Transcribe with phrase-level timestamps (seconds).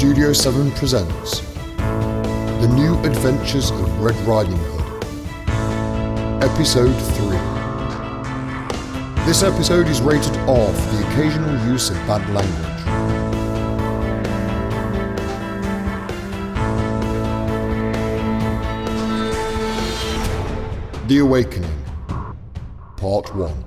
[0.00, 1.40] Studio 7 presents
[1.76, 5.04] The New Adventures of Red Riding Hood,
[6.42, 7.36] Episode 3.
[9.26, 12.80] This episode is rated R for the occasional use of bad language.
[21.08, 21.84] The Awakening,
[22.96, 23.64] Part 1.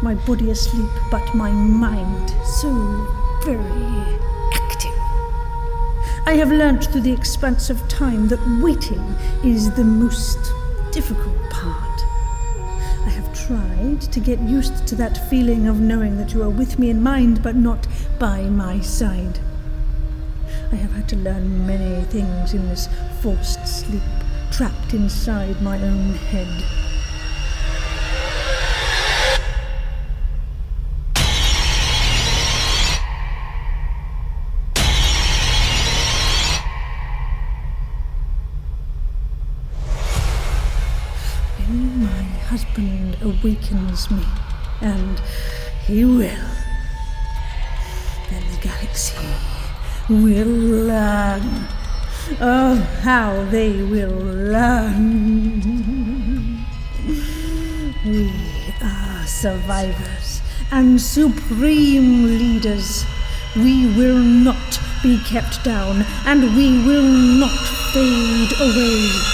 [0.00, 2.70] My body asleep, but my mind so
[3.44, 4.18] very
[4.54, 4.94] active.
[6.24, 10.38] I have learnt through the expanse of time that waiting is the most
[10.90, 12.00] difficult part.
[13.04, 16.78] I have tried to get used to that feeling of knowing that you are with
[16.78, 17.86] me in mind, but not
[18.18, 19.38] by my side.
[20.72, 22.88] I have had to learn many things in this
[23.20, 24.02] forced sleep,
[24.50, 26.81] trapped inside my own head.
[43.22, 44.24] Awakens me,
[44.80, 45.20] and
[45.86, 46.50] he will,
[48.30, 49.16] then the galaxy
[50.08, 50.46] will
[50.86, 51.66] learn.
[52.40, 55.62] Oh, how they will learn.
[58.04, 58.32] We
[58.82, 60.40] are survivors
[60.70, 63.04] and supreme leaders.
[63.56, 67.58] We will not be kept down, and we will not
[67.92, 69.31] fade away.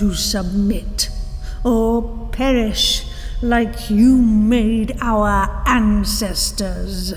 [0.00, 1.10] To submit
[1.62, 3.04] or perish
[3.42, 7.12] like you made our ancestors.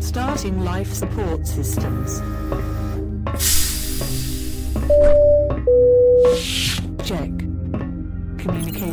[0.00, 2.22] Starting life support systems.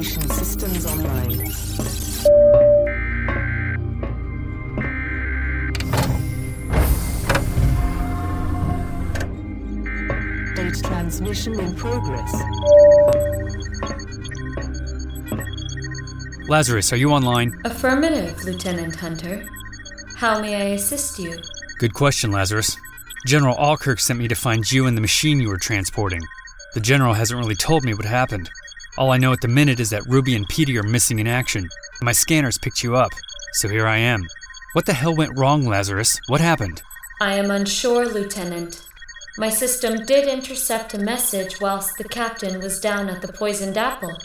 [0.06, 1.30] Communication systems online.
[10.54, 12.34] Data transmission in progress.
[16.48, 17.60] Lazarus, are you online?
[17.66, 19.48] Affirmative, Lieutenant Hunter.
[20.18, 21.36] How may I assist you?
[21.80, 22.78] Good question, Lazarus.
[23.26, 26.22] General Alkirk sent me to find you and the machine you were transporting.
[26.76, 28.52] The General hasn't really told me what happened.
[28.98, 31.68] All I know at the minute is that Ruby and Petey are missing in action.
[32.02, 33.12] My scanners picked you up,
[33.52, 34.26] so here I am.
[34.72, 36.18] What the hell went wrong, Lazarus?
[36.28, 36.82] What happened?
[37.20, 38.88] I am unsure, Lieutenant.
[39.38, 44.16] My system did intercept a message whilst the captain was down at the Poisoned Apple.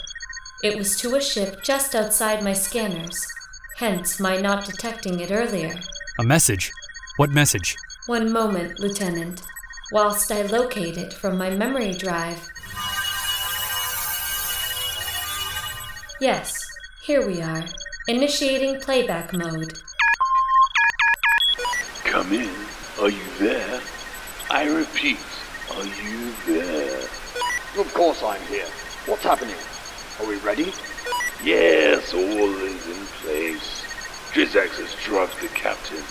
[0.63, 3.27] It was to a ship just outside my scanners,
[3.75, 5.75] hence my not detecting it earlier.
[6.17, 6.71] A message?
[7.17, 7.75] What message?
[8.07, 9.41] One moment, Lieutenant,
[9.91, 12.49] whilst I locate it from my memory drive.
[16.21, 16.67] Yes,
[17.01, 17.65] here we are.
[18.07, 19.81] Initiating playback mode.
[22.03, 22.47] Come in.
[23.01, 23.81] Are you there?
[24.51, 25.17] I repeat,
[25.75, 26.99] are you there?
[27.75, 28.67] Of course I'm here.
[29.07, 29.55] What's happening?
[30.19, 30.71] Are we ready?
[31.43, 33.83] Yes, all is in place.
[34.31, 36.03] Drizax has drugged the captain.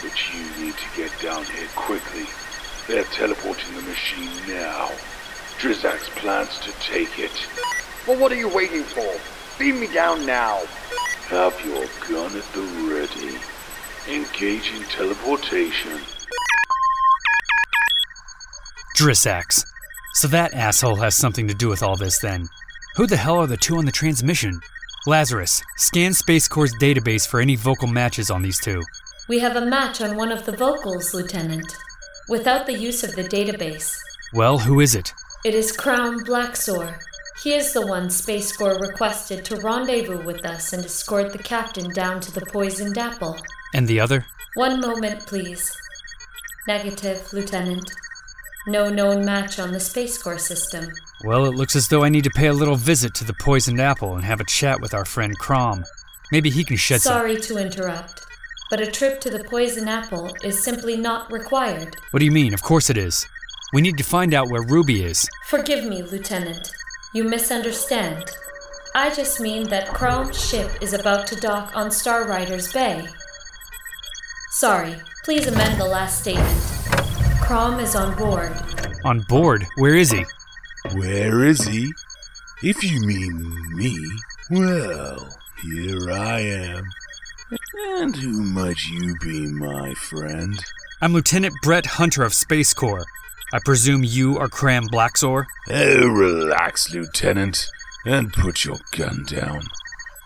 [0.00, 2.24] But you need to get down here quickly.
[2.88, 4.88] They're teleporting the machine now.
[5.60, 7.46] Drizax plans to take it.
[8.06, 9.04] Well, what are you waiting for?
[9.58, 10.60] Beam me down now.
[11.28, 13.36] Have your gun at the ready.
[14.08, 15.98] Engaging teleportation.
[18.96, 19.66] Drizax.
[20.14, 22.46] So that asshole has something to do with all this then.
[22.94, 24.60] Who the hell are the two on the transmission?
[25.08, 28.82] Lazarus, scan Space Corps' database for any vocal matches on these two.
[29.28, 31.76] We have a match on one of the vocals, Lieutenant.
[32.28, 33.98] Without the use of the database.
[34.32, 35.12] Well, who is it?
[35.44, 37.00] It is Crom Blacksore.
[37.42, 41.92] He is the one Space Corps requested to rendezvous with us and escort the captain
[41.92, 43.36] down to the poisoned apple.
[43.74, 44.24] And the other?
[44.54, 45.70] One moment, please.
[46.66, 47.92] Negative, Lieutenant.
[48.66, 50.88] No known match on the Space Corps system.
[51.24, 53.80] Well, it looks as though I need to pay a little visit to the poisoned
[53.80, 55.84] apple and have a chat with our friend Crom.
[56.32, 57.12] Maybe he can shed some.
[57.12, 58.24] Sorry to interrupt,
[58.70, 61.96] but a trip to the poison apple is simply not required.
[62.10, 62.52] What do you mean?
[62.54, 63.26] Of course it is.
[63.72, 65.28] We need to find out where Ruby is.
[65.46, 66.72] Forgive me, Lieutenant.
[67.16, 68.26] You misunderstand.
[68.94, 73.08] I just mean that Crom's ship is about to dock on Star Riders Bay.
[74.50, 76.60] Sorry, please amend the last statement.
[77.40, 78.52] Crom is on board.
[79.06, 79.64] On board?
[79.76, 80.26] Where is he?
[80.92, 81.90] Where is he?
[82.62, 83.96] If you mean me,
[84.50, 85.26] well,
[85.62, 86.84] here I am.
[87.98, 90.62] And who might you be, my friend?
[91.00, 93.06] I'm Lieutenant Brett Hunter of Space Corps.
[93.52, 95.46] I presume you are Crom Blacksore?
[95.70, 97.68] Oh, relax, Lieutenant,
[98.04, 99.62] and put your gun down.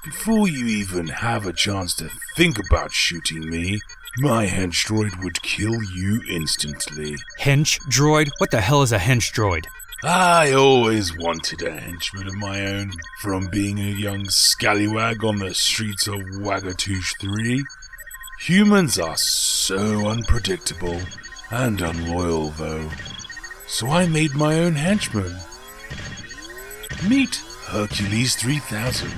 [0.05, 3.81] Before you even have a chance to think about shooting me,
[4.19, 7.17] my hench droid would kill you instantly.
[7.39, 8.31] Hench droid?
[8.39, 9.67] What the hell is a hench droid?
[10.03, 15.53] I always wanted a henchman of my own, from being a young scallywag on the
[15.53, 17.63] streets of Wagatoosh 3.
[18.41, 20.99] Humans are so unpredictable
[21.51, 22.89] and unloyal, though.
[23.67, 25.37] So I made my own henchman.
[27.09, 27.37] Meet
[27.67, 29.11] Hercules 3000.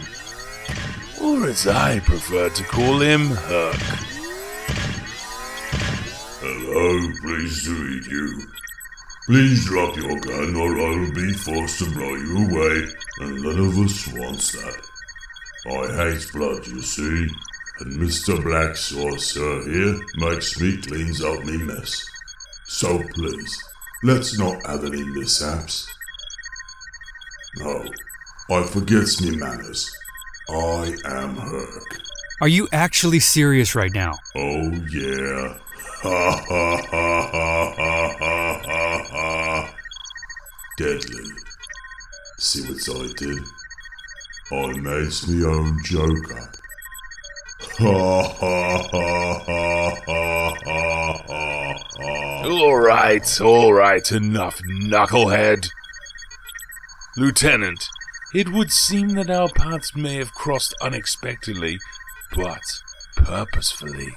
[1.21, 3.77] Or as I prefer to call him, Herc.
[6.41, 8.43] Hello, pleased to meet you.
[9.27, 12.87] Please drop your gun or I'll be forced to blow you away,
[13.21, 14.87] and none of us wants that.
[15.65, 17.29] I hate blood, you see,
[17.81, 18.43] and Mr.
[18.43, 22.12] Black Saucer here makes me cleans out me mess.
[22.73, 23.59] So please,
[24.03, 25.87] let's not have any mishaps.
[27.59, 27.85] No,
[28.51, 29.95] I forgets me manners.
[30.49, 32.01] I am Herc.
[32.41, 34.15] Are you actually serious right now?
[34.35, 35.59] Oh yeah.
[36.03, 39.75] Ha ha ha ha ha ha ha ha.
[40.79, 41.31] Deadly.
[42.39, 43.45] See what I did?
[44.51, 46.57] I made me own joke up.
[47.79, 51.12] Ha ha ha ha ha ha ha ha.
[52.45, 55.69] All right, all right, enough, knucklehead.
[57.17, 57.87] Lieutenant,
[58.35, 61.79] it would seem that our paths may have crossed unexpectedly,
[62.35, 62.61] but
[63.15, 64.09] purposefully.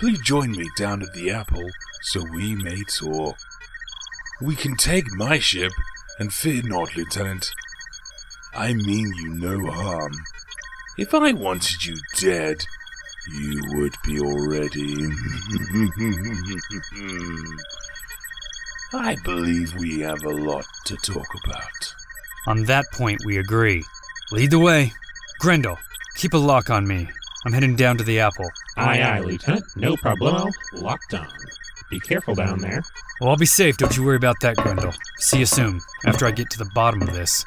[0.00, 1.68] Please join me down at the Apple
[2.02, 3.36] so we may talk.
[4.40, 5.70] We can take my ship,
[6.18, 7.52] and fear not, Lieutenant.
[8.56, 10.12] I mean you no harm.
[10.98, 12.64] If I wanted you dead,
[13.28, 14.94] you would be already.
[18.94, 21.94] I believe we have a lot to talk about.
[22.46, 23.82] On that point, we agree.
[24.32, 24.92] Lead the way.
[25.40, 25.78] Grendel,
[26.16, 27.08] keep a lock on me.
[27.44, 28.48] I'm heading down to the apple.
[28.76, 29.64] Aye, aye, Lieutenant.
[29.76, 30.50] No problemo.
[30.74, 31.26] Locked on.
[31.90, 32.82] Be careful down there.
[33.20, 33.76] Well, I'll be safe.
[33.76, 34.92] Don't you worry about that, Grendel.
[35.18, 37.44] See you soon, after I get to the bottom of this.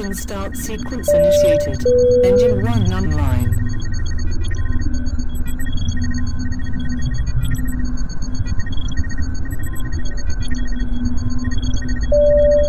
[0.00, 1.84] Engine start sequence initiated.
[2.24, 3.50] Engine 1 online.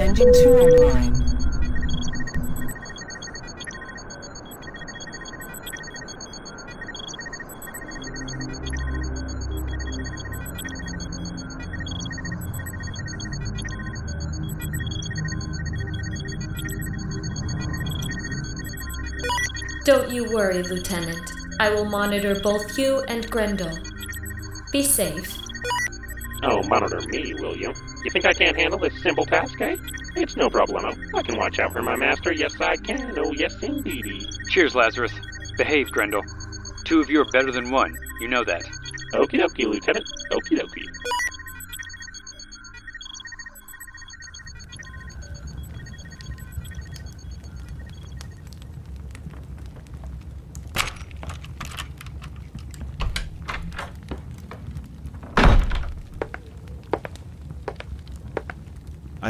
[0.01, 0.80] Engine 2 online.
[20.41, 21.31] Worry, Lieutenant.
[21.59, 23.77] I will monitor both you and Grendel.
[24.71, 25.37] Be safe.
[26.41, 27.71] Oh, monitor me, will you?
[28.03, 29.75] You think I can't handle this simple task, eh?
[30.15, 30.97] It's no problemo.
[31.13, 32.33] I can watch out for my master.
[32.33, 33.13] Yes, I can.
[33.19, 34.25] Oh, yes, indeedy.
[34.49, 35.13] Cheers, Lazarus.
[35.57, 36.23] Behave, Grendel.
[36.85, 37.95] Two of you are better than one.
[38.19, 38.63] You know that.
[39.13, 40.07] Okie dokie, Lieutenant.
[40.31, 40.90] Okie dokie.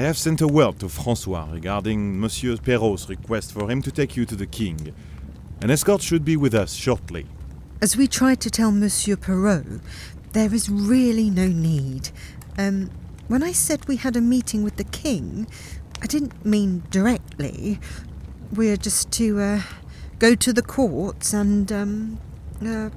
[0.02, 4.18] I have sent a word to Francois regarding Monsieur Perrault's request for him to take
[4.18, 4.96] you to the king.
[5.62, 7.28] An escort should be with us shortly.
[7.84, 9.80] As we tried to tell Monsieur Perrault,
[10.32, 12.10] there is really no need.
[12.58, 12.90] Um,
[13.28, 15.46] when I said we had a meeting with the king,
[16.02, 17.80] I didn't mean directly.
[18.52, 19.62] We're just to uh,
[20.18, 22.20] go to the courts and um,
[22.66, 22.90] uh,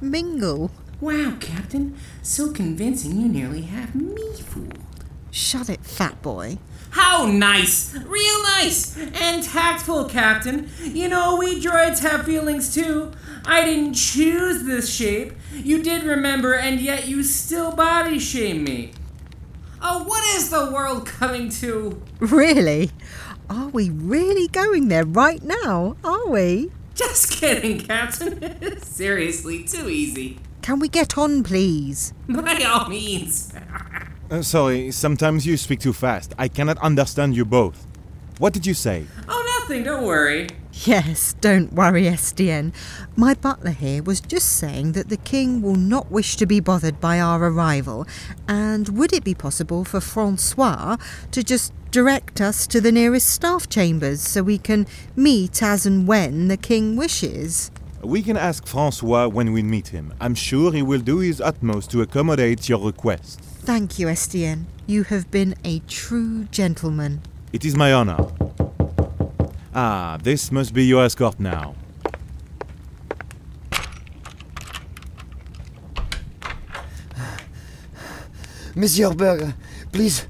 [0.00, 0.72] mingle.
[1.00, 1.96] Wow, Captain.
[2.22, 4.85] So convincing you nearly have me fooled.
[5.30, 6.58] Shut it, fat boy.
[6.90, 7.94] How nice!
[7.94, 8.96] Real nice!
[8.96, 10.70] And tactful, Captain.
[10.82, 13.12] You know, we droids have feelings too.
[13.44, 15.34] I didn't choose this shape.
[15.52, 18.92] You did remember, and yet you still body shame me.
[19.82, 22.00] Oh, what is the world coming to?
[22.18, 22.90] Really?
[23.50, 25.96] Are we really going there right now?
[26.02, 26.72] Are we?
[26.94, 28.80] Just kidding, Captain.
[28.82, 30.38] Seriously, too easy.
[30.62, 32.14] Can we get on, please?
[32.26, 33.52] By all means.
[34.28, 36.34] Uh, sorry, sometimes you speak too fast.
[36.36, 37.86] I cannot understand you both.
[38.38, 39.06] What did you say?
[39.28, 40.48] Oh, nothing, don't worry.
[40.84, 42.72] Yes, don't worry, Estienne.
[43.14, 47.00] My butler here was just saying that the king will not wish to be bothered
[47.00, 48.04] by our arrival,
[48.48, 50.96] and would it be possible for Francois
[51.30, 56.08] to just direct us to the nearest staff chambers so we can meet as and
[56.08, 57.70] when the king wishes?
[58.02, 60.12] We can ask Francois when we meet him.
[60.20, 63.40] I'm sure he will do his utmost to accommodate your request.
[63.66, 64.68] Thank you, Estienne.
[64.86, 67.20] You have been a true gentleman.
[67.52, 68.28] It is my honor.
[69.74, 71.74] Ah, this must be your escort now.
[78.76, 79.52] Monsieur Berger,
[79.90, 80.28] please,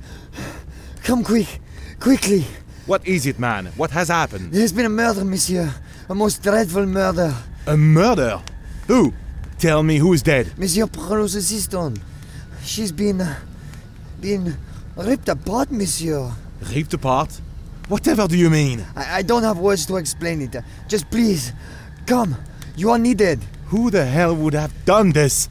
[1.04, 1.60] come quick,
[2.00, 2.46] quickly.
[2.86, 3.66] What is it, man?
[3.76, 4.50] What has happened?
[4.50, 5.74] There's been a murder, monsieur.
[6.08, 7.34] A most dreadful murder.
[7.66, 8.40] A murder?
[8.86, 9.12] Who?
[9.58, 10.56] Tell me who is dead.
[10.56, 11.98] Monsieur Perrault's assistant.
[12.66, 13.20] She's been.
[13.20, 13.36] Uh,
[14.20, 14.56] been
[14.96, 16.32] ripped apart, monsieur.
[16.74, 17.40] Ripped apart?
[17.88, 18.84] Whatever do you mean?
[18.96, 20.56] I, I don't have words to explain it.
[20.88, 21.52] Just please,
[22.06, 22.34] come.
[22.76, 23.40] You are needed.
[23.66, 25.48] Who the hell would have done this?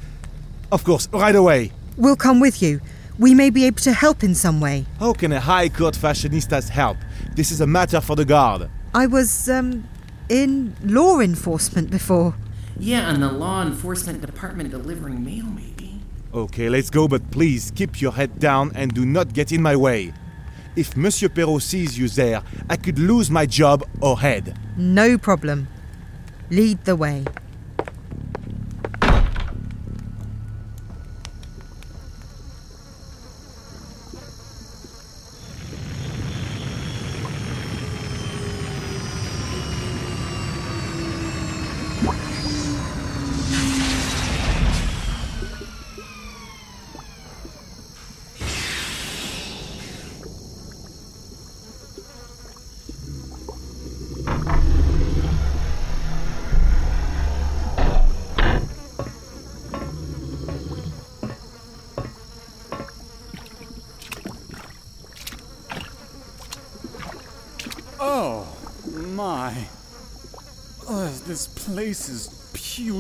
[0.72, 1.72] Of course, right away.
[1.96, 2.82] We'll come with you.
[3.18, 4.86] We may be able to help in some way.
[5.00, 6.98] How can a high court fashionistas help?
[7.36, 8.70] This is a matter for the guard.
[8.94, 9.88] I was, um,
[10.28, 12.36] in law enforcement before.
[12.78, 15.75] Yeah, and the law enforcement department delivering mail, maybe.
[16.36, 19.74] Okay, let's go, but please keep your head down and do not get in my
[19.74, 20.12] way.
[20.76, 24.60] If Monsieur Perrault sees you there, I could lose my job or head.
[24.76, 25.70] No problem.
[26.52, 27.24] Lead the way.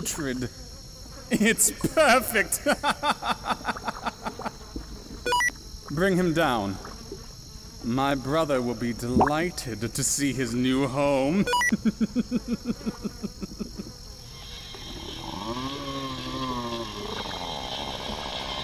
[0.05, 0.49] Putrid.
[1.31, 2.61] It's perfect.
[5.89, 6.77] Bring him down.
[7.83, 11.45] My brother will be delighted to see his new home.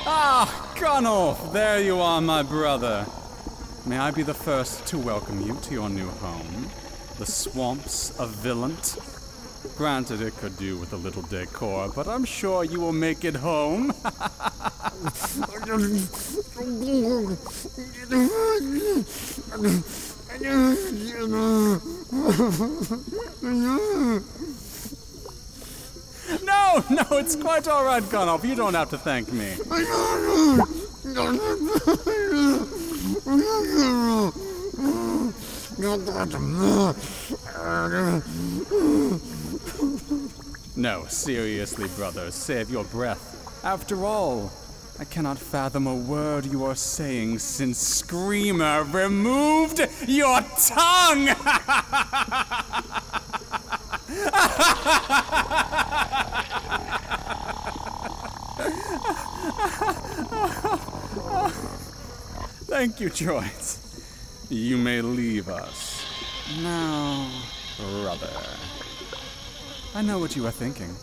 [0.06, 1.52] ah, Gunnulf!
[1.54, 3.08] There you are, my brother.
[3.88, 6.70] May I be the first to welcome you to your new home,
[7.18, 9.21] the swamps of Villant.
[9.78, 13.36] Granted, it could do with a little decor, but I'm sure you will make it
[13.36, 13.88] home.
[26.44, 28.44] no, no, it's quite all right, Gunnulf.
[28.44, 29.56] You don't have to thank me.
[40.76, 43.64] No, seriously, brother, save your breath.
[43.64, 44.52] After all,
[45.00, 51.28] I cannot fathom a word you are saying since Screamer removed your tongue!
[62.68, 63.80] Thank you, droids.
[64.50, 66.06] You may leave us.
[66.62, 67.30] Now,
[67.78, 68.61] brother.
[69.94, 70.96] I know what you are thinking.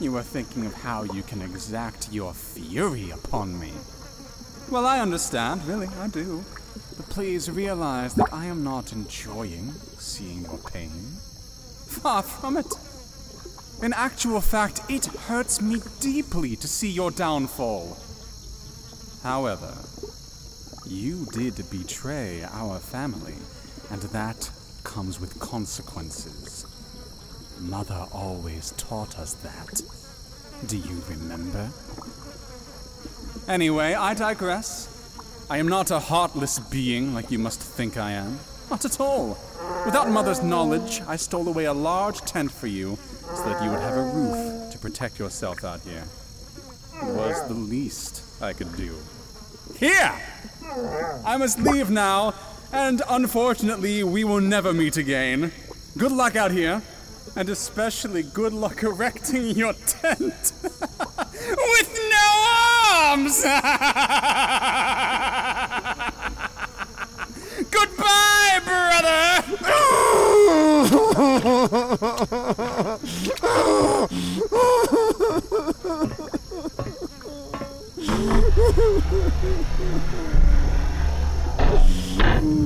[0.00, 3.72] You are thinking of how you can exact your fury upon me.
[4.70, 6.44] Well, I understand, really, I do.
[6.98, 10.90] But please realize that I am not enjoying seeing your pain.
[11.86, 12.74] Far from it.
[13.82, 17.96] In actual fact, it hurts me deeply to see your downfall.
[19.22, 19.74] However,
[20.86, 23.36] you did betray our family,
[23.90, 24.50] and that
[24.84, 26.65] comes with consequences.
[27.60, 29.80] Mother always taught us that.
[30.66, 31.70] Do you remember?
[33.48, 34.92] Anyway, I digress.
[35.48, 38.38] I am not a heartless being like you must think I am.
[38.70, 39.38] Not at all.
[39.84, 42.98] Without Mother's knowledge, I stole away a large tent for you
[43.34, 46.04] so that you would have a roof to protect yourself out here.
[47.02, 48.94] It was the least I could do.
[49.76, 50.12] Here!
[51.24, 52.34] I must leave now,
[52.72, 55.52] and unfortunately, we will never meet again.
[55.96, 56.82] Good luck out here,
[57.36, 62.44] and especially good luck erecting your tent with no
[62.88, 63.42] arms!
[67.70, 68.60] Goodbye,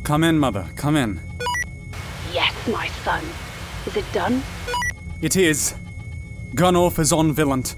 [0.09, 1.21] Come in, Mother, come in.
[2.33, 3.23] Yes, my son.
[3.85, 4.43] Is it done?
[5.21, 5.75] It is.
[6.55, 7.77] Gunnulf is on Villant.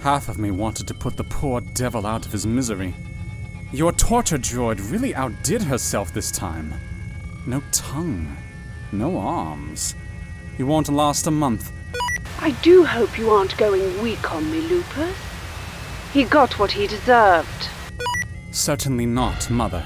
[0.00, 2.94] Half of me wanted to put the poor devil out of his misery.
[3.70, 6.72] Your torture droid really outdid herself this time.
[7.44, 8.34] No tongue,
[8.90, 9.94] no arms.
[10.56, 11.70] You won't last a month.
[12.40, 15.14] I do hope you aren't going weak on me, Lupus.
[16.14, 17.68] He got what he deserved.
[18.52, 19.84] Certainly not, Mother.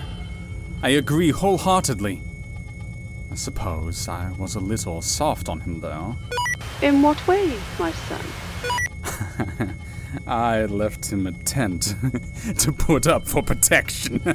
[0.84, 2.20] I agree wholeheartedly.
[3.30, 6.16] I suppose I was a little soft on him, though.
[6.82, 8.20] In what way, my son?
[10.26, 11.94] I left him a tent
[12.58, 14.20] to put up for protection.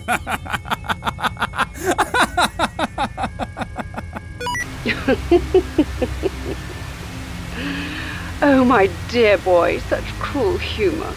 [8.41, 11.13] oh, my dear boy, such cruel humor.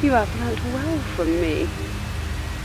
[0.00, 1.68] You have learnt well from me.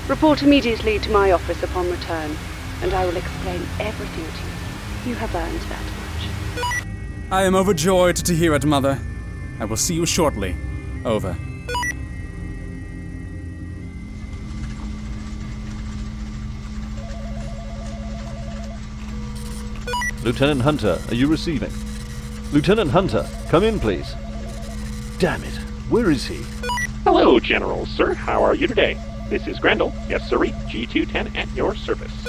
[0.10, 2.36] Report immediately to my office upon return,
[2.82, 5.12] and I will explain everything to you.
[5.12, 5.84] You have earned that
[6.66, 6.88] much.
[7.32, 9.00] I am overjoyed to hear it, Mother.
[9.60, 10.56] I will see you shortly.
[11.06, 11.38] Over.
[20.24, 21.72] Lieutenant Hunter, are you receiving?
[22.52, 24.16] Lieutenant Hunter, come in, please.
[25.20, 25.56] Damn it,
[25.88, 26.44] where is he?
[27.04, 28.16] Hello, General, sir.
[28.16, 28.98] How are you today?
[29.30, 29.94] This is Grendel.
[30.10, 30.52] Yes, sirree.
[30.68, 32.28] G210 at your service.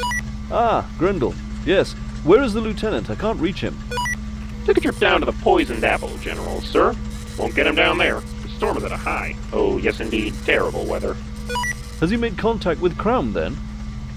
[0.51, 1.35] Ah, Grendel.
[1.65, 1.95] Yes.
[2.25, 3.09] Where is the lieutenant?
[3.09, 3.79] I can't reach him.
[4.67, 6.95] Took a trip down to the Poisoned Apple, General, sir.
[7.39, 8.21] Won't get him down there.
[8.43, 9.35] The storm is at a high.
[9.51, 10.35] Oh, yes, indeed.
[10.45, 11.17] Terrible weather.
[12.01, 13.55] Has he made contact with Crom then?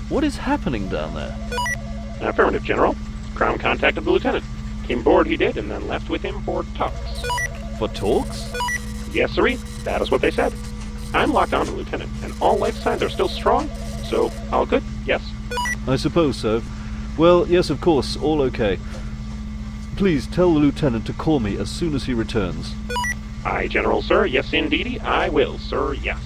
[0.09, 1.37] What is happening down there?
[2.19, 2.97] Affirmative, General.
[3.33, 4.43] Crom contacted the lieutenant.
[4.83, 7.23] Came aboard he did, and then left with him for talks.
[7.79, 8.53] For talks?
[9.13, 9.55] Yes, sirree.
[9.85, 10.53] That is what they said.
[11.13, 13.69] I'm locked on to Lieutenant, and all life signs are still strong,
[14.09, 15.21] so all good, yes?
[15.87, 16.61] I suppose so.
[17.17, 18.79] Well, yes, of course, all okay.
[19.95, 22.73] Please tell the Lieutenant to call me as soon as he returns.
[23.45, 24.25] Aye, General, sir.
[24.25, 24.99] Yes, indeedy.
[25.01, 25.93] I will, sir.
[25.93, 26.19] Yes.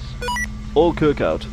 [0.76, 1.46] Alkirk out.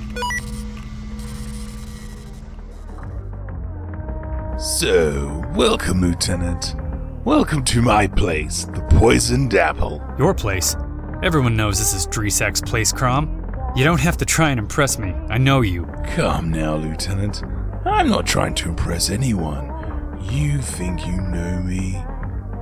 [4.60, 6.76] So, welcome, Lieutenant.
[7.24, 10.00] Welcome to my place, the Poisoned Apple.
[10.18, 10.76] Your place?
[11.24, 13.42] Everyone knows this is Drizax's place, Crom.
[13.74, 15.14] You don't have to try and impress me.
[15.30, 15.86] I know you.
[16.08, 17.42] Come now, Lieutenant.
[17.86, 20.18] I'm not trying to impress anyone.
[20.30, 21.98] You think you know me,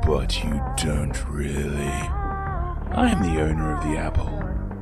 [0.06, 1.90] but you don't really.
[2.92, 4.30] I am the owner of the apple.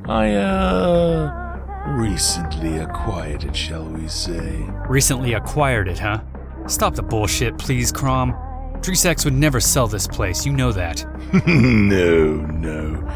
[0.07, 4.63] I, uh, recently acquired it, shall we say.
[4.91, 6.21] Recently acquired it, huh?
[6.67, 8.35] Stop the bullshit, please, Crom.
[8.83, 11.03] Drizax would never sell this place, you know that.
[11.47, 13.11] no, no,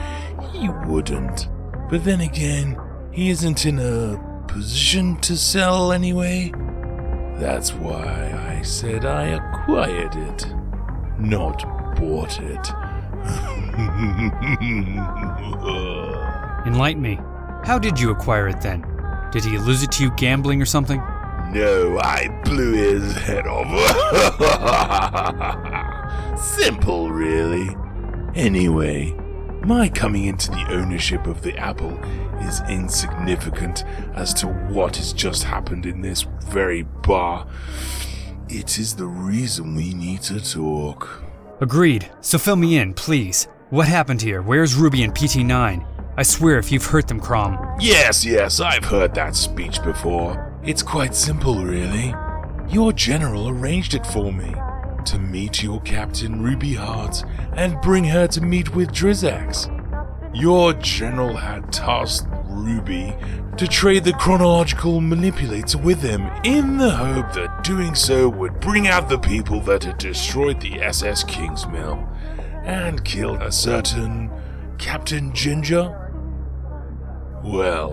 [0.64, 1.48] he wouldn't.
[1.90, 2.79] But then again,
[3.12, 6.53] he isn't in a position to sell anyway.
[7.38, 10.46] That's why I said I acquired it,
[11.18, 11.62] not
[11.96, 12.70] bought it.
[16.66, 17.18] Enlighten me.
[17.64, 18.87] How did you acquire it then?
[19.33, 20.98] Did he lose it to you gambling or something?
[21.50, 23.68] No, I blew his head off.
[26.38, 27.77] Simple, really.
[28.35, 29.14] Anyway,
[29.64, 31.96] my coming into the ownership of the apple
[32.42, 37.46] is insignificant as to what has just happened in this very bar.
[38.48, 41.22] It is the reason we need to talk.
[41.61, 42.11] Agreed.
[42.20, 43.48] So fill me in, please.
[43.70, 44.42] What happened here?
[44.42, 45.87] Where's Ruby and PT9?
[46.16, 47.77] I swear if you've hurt them, Crom.
[47.81, 50.55] Yes, yes, I've heard that speech before.
[50.62, 52.14] It's quite simple, really.
[52.68, 54.55] Your general arranged it for me
[55.07, 57.23] to meet your captain Ruby Hart
[57.57, 59.71] and bring her to meet with Drizax.
[60.35, 63.14] Your general had tasked Ruby
[63.57, 68.88] to trade the chronological manipulator with him in the hope that doing so would bring
[68.88, 72.09] out the people that had destroyed the SS Kingsmill
[72.64, 74.31] and killed a certain
[74.79, 76.01] Captain Ginger?
[77.45, 77.90] Well,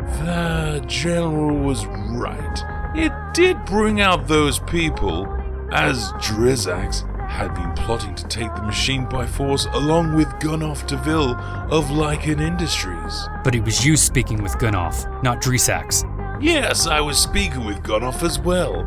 [0.00, 2.64] the general was right.
[2.94, 5.24] It did bring out those people,
[5.72, 11.36] as Drizax had been plotting to take the machine by force along with Gunoff DeVille
[11.72, 13.28] of Lycan Industries.
[13.44, 16.04] But it was you speaking with Gunoff, not Drizax.
[16.42, 18.82] Yes, I was speaking with Gunoff as well.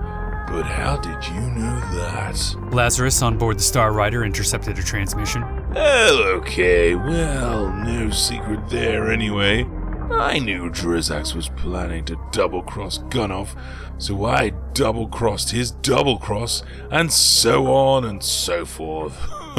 [0.48, 2.56] But how did you know that?
[2.74, 5.44] Lazarus on board the Star Rider intercepted a transmission.
[5.76, 6.96] Oh, okay.
[6.96, 9.64] Well, no secret there anyway.
[10.12, 13.56] I knew Drizax was planning to double cross Gunoff,
[13.98, 19.16] so I double crossed his double cross, and so on and so forth.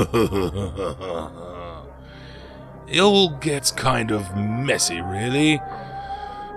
[2.88, 5.59] it all gets kind of messy, really.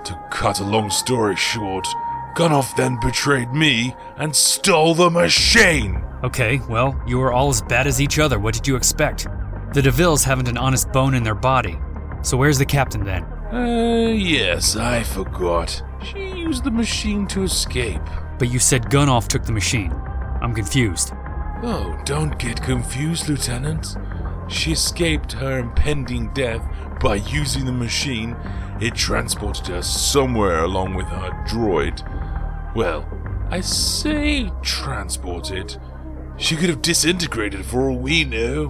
[0.06, 1.88] To cut a long story short,
[2.36, 6.04] Gunoff then betrayed me and stole the machine!
[6.23, 8.39] Okay, well, you were all as bad as each other.
[8.39, 9.28] What did you expect?
[9.73, 11.78] The DeVilles haven't an honest bone in their body.
[12.21, 13.26] So where's the captain then?
[13.52, 15.82] Uh, yes, I forgot.
[16.04, 18.02] She used the machine to escape.
[18.38, 19.92] But you said Gunoff took the machine.
[20.42, 21.14] I'm confused.
[21.64, 23.96] Oh, don't get confused, Lieutenant.
[24.50, 26.62] She escaped her impending death
[27.02, 28.36] by using the machine.
[28.80, 32.04] It transported her somewhere along with her droid.
[32.76, 33.08] Well,
[33.50, 35.78] I say transported.
[36.38, 38.70] She could have disintegrated for all we know.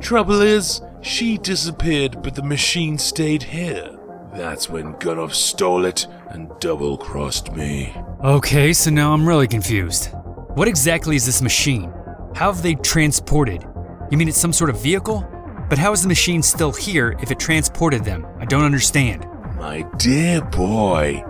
[0.00, 3.98] Trouble is, she disappeared, but the machine stayed here.
[4.34, 7.94] That's when Gunoff stole it and double crossed me.
[8.24, 10.08] Okay, so now I'm really confused.
[10.54, 11.92] What exactly is this machine?
[12.34, 13.62] How have they transported?
[14.10, 15.26] You mean it's some sort of vehicle?
[15.68, 18.26] But how is the machine still here if it transported them?
[18.38, 19.26] I don't understand.
[19.56, 21.22] My dear boy,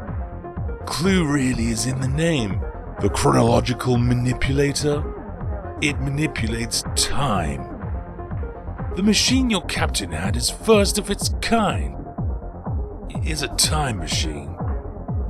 [0.87, 2.61] clue really is in the name.
[3.01, 5.03] The chronological manipulator.
[5.81, 7.69] It manipulates time.
[8.95, 11.97] The machine your captain had is first of its kind.
[13.25, 14.57] Is a time machine.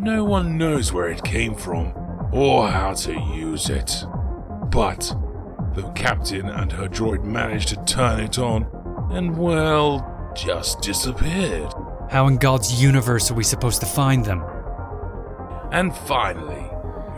[0.00, 1.92] No one knows where it came from
[2.32, 4.04] or how to use it.
[4.70, 5.14] But
[5.74, 8.66] the captain and her droid managed to turn it on
[9.12, 11.72] and, well, just disappeared.
[12.10, 14.42] How in God's universe are we supposed to find them?
[15.70, 16.66] And finally,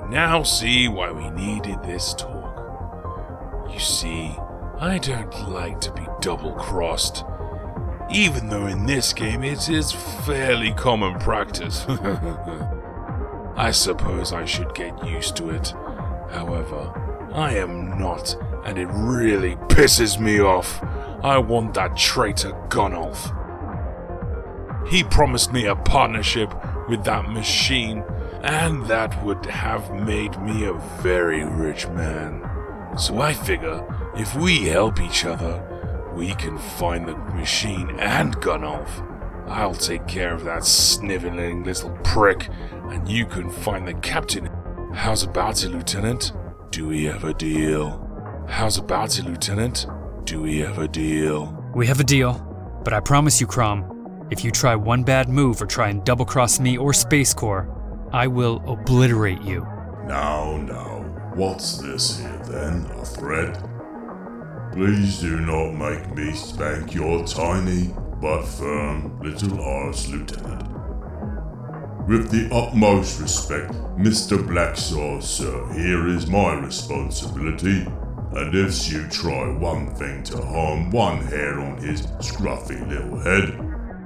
[0.00, 3.70] you now see why we needed this talk.
[3.72, 4.36] You see,
[4.80, 7.24] I don't like to be double crossed,
[8.10, 11.84] even though in this game it is fairly common practice.
[13.56, 15.72] I suppose I should get used to it.
[16.30, 16.92] However,
[17.32, 20.82] I am not, and it really pisses me off.
[21.22, 23.30] I want that traitor Gunoff.
[24.88, 26.52] He promised me a partnership
[26.88, 28.04] with that machine,
[28.42, 32.42] and that would have made me a very rich man.
[32.96, 33.84] So I figure
[34.16, 35.62] if we help each other,
[36.14, 39.10] we can find the machine and Gunoff.
[39.48, 42.48] I'll take care of that sniveling little prick,
[42.90, 44.48] and you can find the captain.
[44.94, 46.32] How's about it, Lieutenant?
[46.70, 48.00] Do we have a deal?
[48.48, 49.86] How's about it, Lieutenant?
[50.24, 51.64] Do we have a deal?
[51.74, 52.34] We have a deal,
[52.84, 56.24] but I promise you, Crom, if you try one bad move or try and double
[56.24, 57.68] cross me or Space Corps,
[58.12, 59.66] I will obliterate you.
[60.06, 61.02] Now, now,
[61.34, 62.86] what's this here then?
[62.92, 63.73] A threat?
[64.74, 70.68] Please do not make me spank your tiny but firm little arse, Lieutenant.
[72.08, 74.36] With the utmost respect, Mr.
[74.36, 77.86] Blacksaw, sir, here is my responsibility.
[78.32, 83.54] And if you try one thing to harm one hair on his scruffy little head,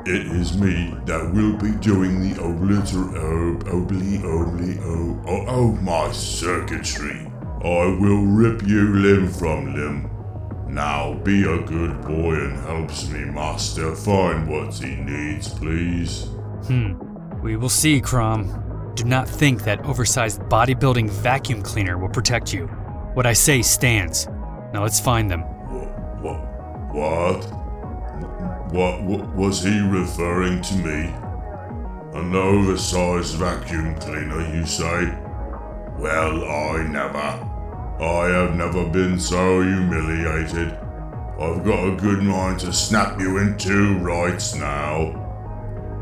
[0.06, 5.72] it is me that will be doing the obliter ob obly obly oh oh oh
[5.76, 7.32] my circuitry.
[7.64, 10.17] I will rip you limb from limb.
[10.68, 16.24] Now be a good boy and helps me master find what he needs, please.
[16.66, 16.94] Hmm.
[17.40, 18.92] We will see, Crom.
[18.94, 22.66] Do not think that oversized bodybuilding vacuum cleaner will protect you.
[23.14, 24.26] What I say stands.
[24.74, 25.40] Now let's find them.
[26.20, 26.44] What?
[26.92, 27.44] What?
[28.72, 31.14] What, what was he referring to me?
[32.18, 35.16] An oversized vacuum cleaner, you say?
[35.96, 37.47] Well, I never.
[38.00, 40.72] I have never been so humiliated.
[41.40, 45.24] I've got a good mind to snap you in two rights now.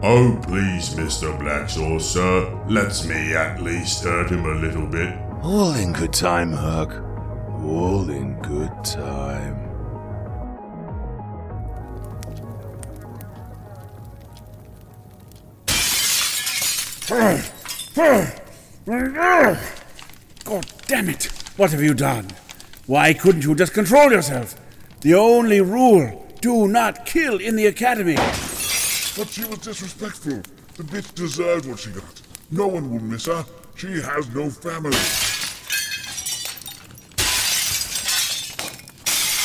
[0.03, 1.37] Oh, please, Mr.
[1.39, 5.17] Blacksaw, sir, let me at least hurt him a little bit.
[5.43, 7.03] All in good time, Herc.
[7.63, 9.67] All in good time.
[20.45, 21.46] God damn it!
[21.57, 22.29] What have you done?
[22.87, 24.55] Why couldn't you just control yourself?
[25.01, 28.17] The only rule do not kill in the academy.
[28.17, 30.43] But she was disrespectful.
[30.77, 32.21] The bitch deserved what she got.
[32.51, 33.47] No one will miss her.
[33.75, 34.99] She has no family.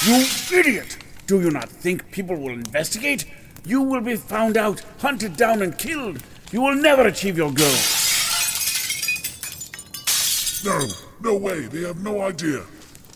[0.06, 0.97] You idiot!
[1.28, 3.26] Do you not think people will investigate?
[3.63, 6.21] You will be found out, hunted down, and killed.
[6.52, 8.00] You will never achieve your goal.
[10.63, 10.88] No,
[11.21, 11.62] no way.
[11.62, 12.63] They have no idea.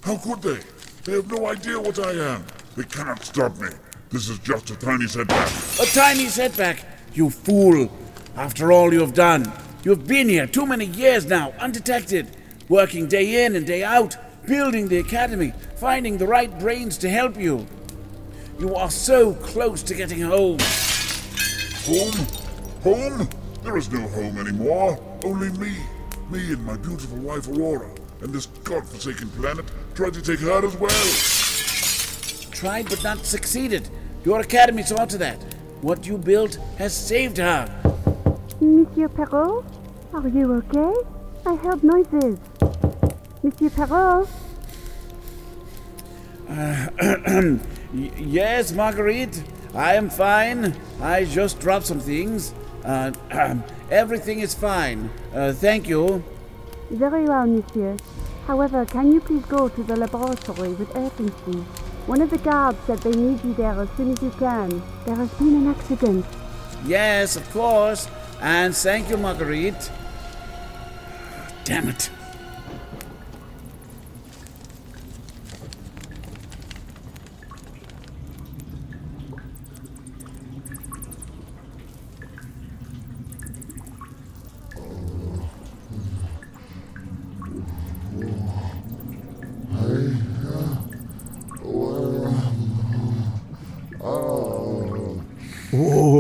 [0.04, 0.60] How could they?
[1.04, 2.44] They have no idea what I am.
[2.76, 3.70] They cannot stop me.
[4.10, 5.50] This is just a tiny setback.
[5.82, 7.92] A tiny setback, you fool.
[8.36, 9.52] After all you have done,
[9.84, 12.36] you have been here too many years now, undetected,
[12.68, 14.16] working day in and day out,
[14.48, 17.68] building the academy, finding the right brains to help you.
[18.60, 20.58] You are so close to getting home.
[21.86, 22.28] Home?
[22.84, 23.30] Home?
[23.64, 25.00] There is no home anymore.
[25.24, 25.76] Only me.
[26.32, 27.90] Me and my beautiful wife Aurora.
[28.22, 30.90] And this godforsaken planet tried to take her as well.
[32.52, 33.88] Tried but not succeeded.
[34.24, 35.38] Your academy saw to that.
[35.82, 37.70] What you built has saved her.
[38.60, 39.66] Monsieur Perrault,
[40.14, 40.94] are you okay?
[41.46, 42.40] I heard noises.
[43.44, 44.28] Monsieur Perrault?
[46.50, 47.58] Uh,
[48.18, 49.44] yes, Marguerite.
[49.76, 50.76] I am fine.
[51.02, 52.54] I just dropped some things.
[52.84, 53.12] Uh,
[53.90, 55.10] everything is fine.
[55.34, 56.24] Uh, thank you.
[56.90, 57.98] Very well, monsieur.
[58.48, 61.60] However, can you please go to the laboratory with urgency?
[62.06, 64.84] One of the guards said they need you there as soon as you can.
[65.06, 66.26] There has been an accident.
[66.86, 68.08] Yes, of course.
[68.40, 69.90] And thank you, Marguerite.
[71.64, 72.12] Damn it.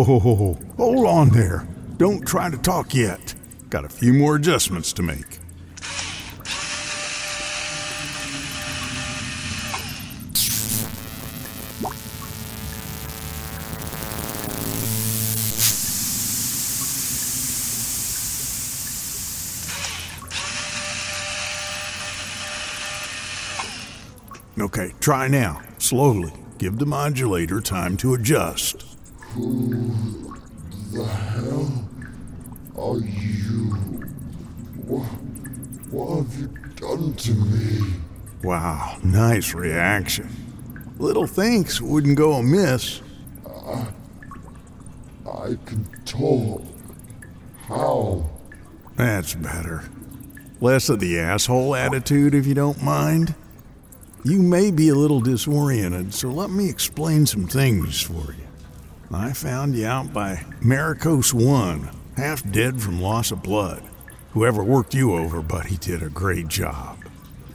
[0.05, 1.67] Hold on there.
[1.97, 3.33] Don't try to talk yet.
[3.71, 5.39] Got a few more adjustments to make.
[24.59, 25.61] Okay, try now.
[25.79, 26.31] Slowly.
[26.59, 28.84] Give the modulator time to adjust.
[29.35, 29.67] Who
[30.93, 31.89] the hell
[32.77, 33.75] are you?
[34.85, 35.03] What,
[35.91, 37.95] what have you done to me?
[38.43, 40.29] Wow, nice reaction.
[40.99, 43.01] Little thinks wouldn't go amiss.
[43.45, 43.87] I,
[45.29, 46.63] I can talk.
[47.67, 48.29] How?
[48.95, 49.83] That's better.
[50.61, 53.35] Less of the asshole attitude, if you don't mind.
[54.23, 58.44] You may be a little disoriented, so let me explain some things for you.
[59.11, 63.83] I found you out by Maricos 1, half dead from loss of blood.
[64.31, 66.97] Whoever worked you over, buddy, did a great job.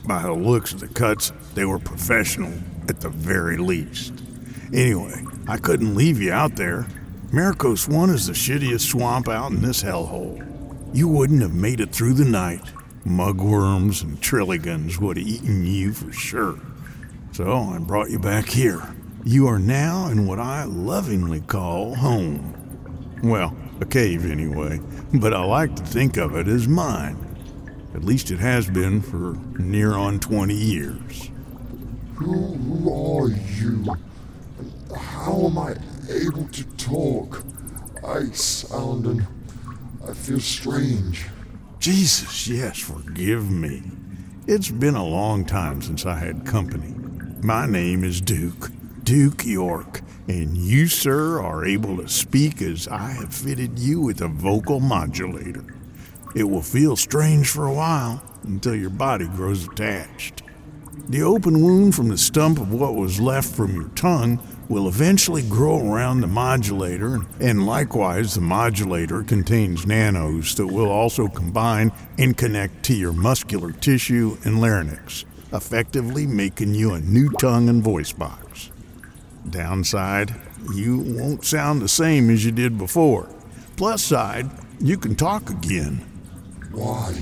[0.06, 2.52] By the looks of the cuts, they were professional,
[2.88, 4.12] at the very least.
[4.72, 6.86] Anyway, I couldn't leave you out there.
[7.32, 10.46] Maricos 1 is the shittiest swamp out in this hellhole.
[10.94, 12.64] You wouldn't have made it through the night.
[13.04, 16.58] Mugworms and trilligans would have eaten you for sure.
[17.32, 18.82] So I brought you back here.
[19.24, 22.54] You are now in what I lovingly call home.
[23.22, 24.80] Well, a cave anyway,
[25.12, 27.18] but I like to think of it as mine.
[27.94, 31.30] At least it has been for near on 20 years.
[32.14, 32.54] Who,
[32.90, 33.94] are you?
[34.96, 35.74] How am I
[36.08, 37.44] able to talk?
[38.06, 39.26] I sound and
[40.08, 41.26] I feel strange.
[41.78, 43.82] Jesus, yes, forgive me.
[44.46, 46.94] It's been a long time since I had company.
[47.42, 48.70] My name is Duke,
[49.04, 54.20] Duke York, and you, sir, are able to speak as I have fitted you with
[54.20, 55.64] a vocal modulator.
[56.34, 60.42] It will feel strange for a while until your body grows attached.
[61.08, 65.42] The open wound from the stump of what was left from your tongue will eventually
[65.42, 72.36] grow around the modulator, and likewise, the modulator contains nanos that will also combine and
[72.36, 78.12] connect to your muscular tissue and larynx, effectively making you a new tongue and voice
[78.12, 78.49] box.
[79.50, 80.34] Downside,
[80.74, 83.28] you won't sound the same as you did before.
[83.76, 86.04] Plus side, you can talk again.
[86.72, 87.14] Why?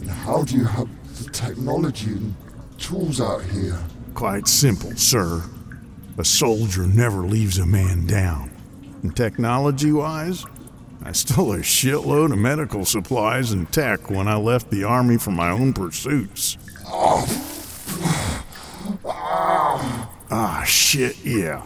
[0.00, 0.88] And how do you have
[1.24, 2.34] the technology and
[2.78, 3.78] tools out here?
[4.14, 5.42] Quite simple, sir.
[6.18, 8.50] A soldier never leaves a man down.
[9.02, 10.44] And technology wise,
[11.02, 15.30] I stole a shitload of medical supplies and tech when I left the army for
[15.30, 16.58] my own pursuits.
[16.86, 17.26] Ah.
[19.04, 20.15] Ah.
[20.30, 21.62] Ah, shit, yeah.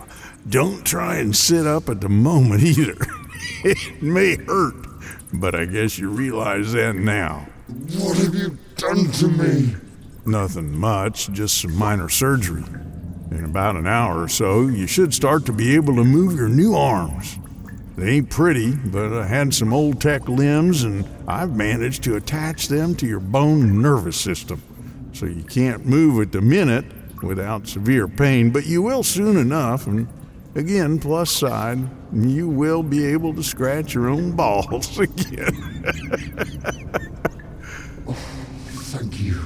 [0.49, 2.97] Don't try and sit up at the moment either.
[3.65, 4.75] it may hurt,
[5.33, 7.49] but I guess you realize that now.
[7.99, 9.75] What have you done to me?
[10.27, 12.65] Nothing much, just some minor surgery.
[13.31, 16.49] In about an hour or so, you should start to be able to move your
[16.49, 17.39] new arms.
[17.97, 22.69] They ain't pretty, but I had some old tech limbs and I've managed to attach
[22.69, 24.63] them to your bone and nervous system.
[25.13, 26.85] So you can't move at the minute
[27.23, 29.87] without severe pain, but you will soon enough.
[29.87, 30.09] And
[30.55, 31.79] again, plus side,
[32.13, 35.85] you will be able to scratch your own balls again.
[38.91, 39.41] Thank you.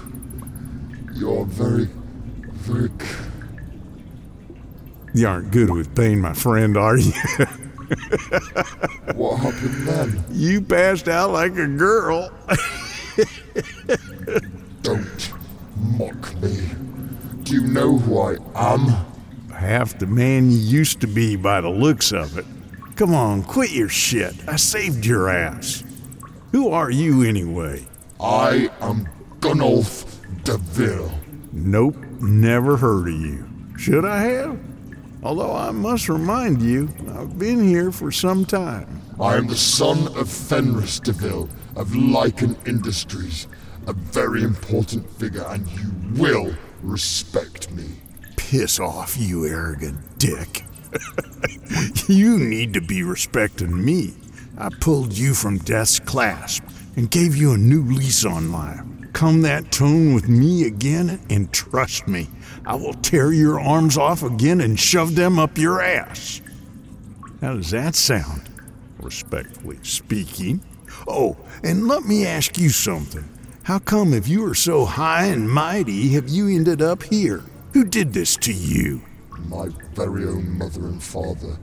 [1.13, 1.89] You're very,
[2.53, 2.91] very.
[5.15, 7.13] you aren't good with pain, my friend, are you?
[9.15, 10.25] What happened then?
[10.31, 12.33] you passed out like a girl.
[14.83, 15.33] Don't
[15.99, 16.71] mock me.
[17.55, 18.81] You know who I am?
[19.53, 22.45] Half the man you used to be by the looks of it.
[22.97, 24.35] Come on, quit your shit.
[24.49, 25.85] I saved your ass.
[26.51, 27.87] Who are you anyway?
[28.19, 31.13] I am Gunnulf DeVille.
[31.53, 33.49] Nope, never heard of you.
[33.79, 34.59] Should I have?
[35.23, 39.01] Although I must remind you, I've been here for some time.
[39.21, 43.47] I am the son of Fenris DeVille of Lycan Industries,
[43.87, 46.53] a very important figure, and you will
[46.85, 47.85] respect me.
[48.37, 50.65] Piss off, you arrogant dick.
[52.09, 54.15] you need to be respecting me.
[54.57, 56.63] I pulled you from death's clasp
[56.97, 58.81] and gave you a new lease on life.
[59.13, 62.29] Come that tone with me again, and trust me,
[62.67, 66.41] I will tear your arms off again and shove them up your ass.
[67.41, 68.51] How does that sound?
[68.99, 70.65] Respectfully speaking.
[71.07, 73.29] Oh, and let me ask you something.
[73.65, 77.43] How come, if you are so high and mighty, have you ended up here?
[77.73, 79.01] Who did this to you?
[79.49, 81.57] My very own mother and father.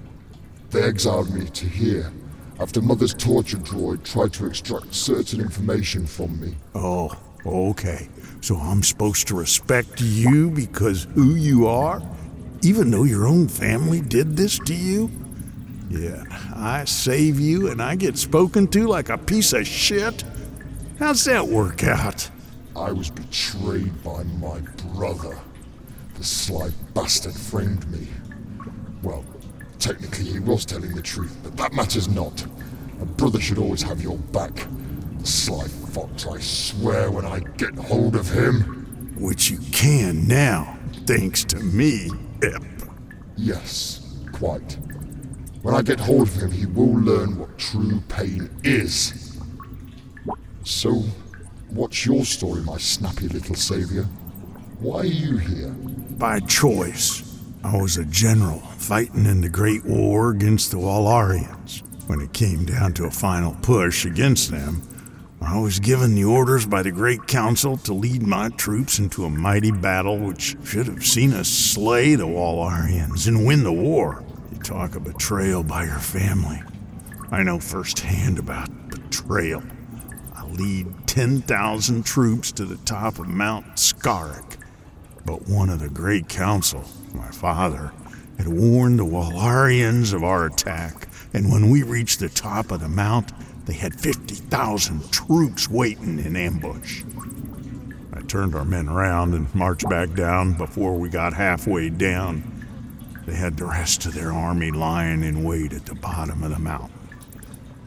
[0.71, 2.11] They exiled me to here
[2.59, 6.55] after Mother's torture droid tried to extract certain information from me.
[6.73, 8.09] Oh, okay.
[8.41, 12.01] So I'm supposed to respect you because who you are?
[12.63, 15.11] Even though your own family did this to you?
[15.87, 16.23] Yeah,
[16.55, 20.23] I save you and I get spoken to like a piece of shit?
[21.01, 22.29] How's that work out?
[22.75, 24.59] I was betrayed by my
[24.93, 25.35] brother.
[26.13, 28.07] The sly bastard framed me.
[29.01, 29.25] Well,
[29.79, 32.45] technically he was telling the truth, but that matters not.
[33.01, 34.53] A brother should always have your back.
[35.17, 39.15] The sly fox, I swear, when I get hold of him.
[39.19, 42.11] Which you can now, thanks to me,
[42.43, 42.61] Ep.
[43.35, 44.77] Yes, quite.
[45.63, 49.30] When I get hold of him, he will learn what true pain is.
[50.63, 51.03] So,
[51.69, 54.03] what's your story, my snappy little savior?
[54.79, 55.69] Why are you here?
[55.69, 57.27] By choice.
[57.63, 61.81] I was a general fighting in the Great War against the Wallarians.
[62.07, 64.81] When it came down to a final push against them,
[65.41, 69.29] I was given the orders by the Great Council to lead my troops into a
[69.29, 74.23] mighty battle which should have seen us slay the Wallarians and win the war.
[74.51, 76.61] You talk of betrayal by your family.
[77.31, 79.63] I know firsthand about betrayal.
[80.51, 84.57] Lead 10,000 troops to the top of Mount Skarik.
[85.25, 86.83] But one of the Great Council,
[87.13, 87.93] my father,
[88.37, 92.89] had warned the Wallarians of our attack, and when we reached the top of the
[92.89, 93.31] mount,
[93.65, 97.03] they had 50,000 troops waiting in ambush.
[98.11, 102.43] I turned our men around and marched back down before we got halfway down.
[103.25, 106.59] They had the rest of their army lying in wait at the bottom of the
[106.59, 106.91] mountain.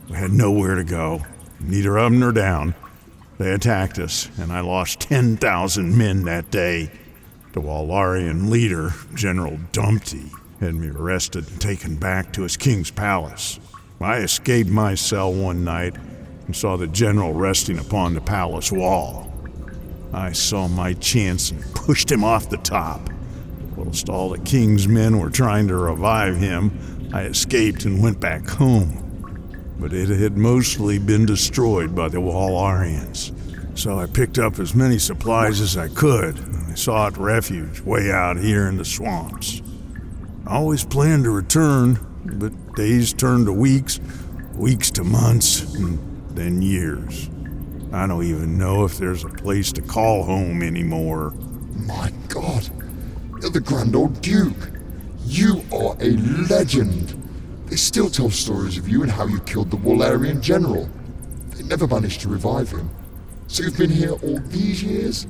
[0.09, 1.25] We had nowhere to go,
[1.69, 2.75] neither up nor down.
[3.39, 6.91] They attacked us, and I lost 10,000 men that day.
[7.53, 13.59] The Wallarian leader, General Dumpty, had me arrested and taken back to his king's palace.
[14.01, 15.97] I escaped my cell one night
[16.47, 19.33] and saw the general resting upon the palace wall.
[20.13, 23.11] I saw my chance and pushed him off the top.
[23.77, 28.47] Whilst all the king's men were trying to revive him, I escaped and went back
[28.49, 29.04] home.
[29.79, 33.33] But it had mostly been destroyed by the Wallarians.
[33.79, 38.11] So I picked up as many supplies as I could, and I sought refuge way
[38.11, 39.63] out here in the swamps.
[40.47, 43.99] I always planned to return, but days turned to weeks,
[44.55, 45.99] weeks to months, and
[46.31, 47.29] then years.
[47.93, 51.33] I don't even know if there's a place to call home anymore.
[51.87, 52.69] My God,
[53.41, 54.71] you're the Grand Old Duke.
[55.25, 56.11] You are a
[56.49, 57.24] legend.
[57.67, 60.89] They still tell stories of you and how you killed the Wallarian general.
[61.51, 62.91] They never managed to revive him.
[63.47, 65.27] So you've been here all these years?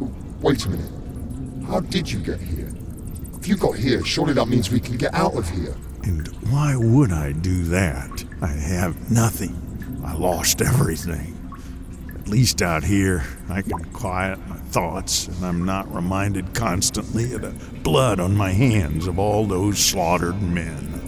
[0.00, 1.66] Oh, wait a minute.
[1.66, 2.72] How did you get here?
[3.38, 5.74] If you got here, surely that means we can get out of here.
[6.04, 8.24] And why would I do that?
[8.40, 9.56] I have nothing.
[10.04, 11.38] I lost everything.
[12.14, 17.42] At least out here, I can quiet my thoughts, and I'm not reminded constantly of
[17.42, 21.01] the blood on my hands of all those slaughtered men.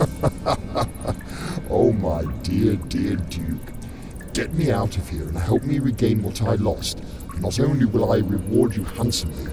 [1.70, 3.72] oh, my dear, dear Duke.
[4.32, 7.02] Get me out of here and help me regain what I lost.
[7.40, 9.52] Not only will I reward you handsomely,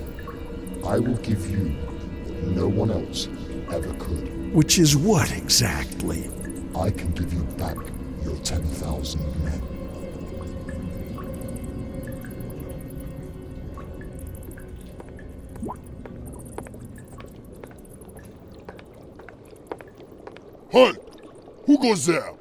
[0.85, 3.27] I will give you what no one else
[3.71, 4.53] ever could.
[4.53, 6.29] Which is what exactly?
[6.77, 7.75] I can give you back
[8.23, 9.76] your 10,000 men.
[20.77, 20.97] Halt!
[21.65, 22.33] Who goes there?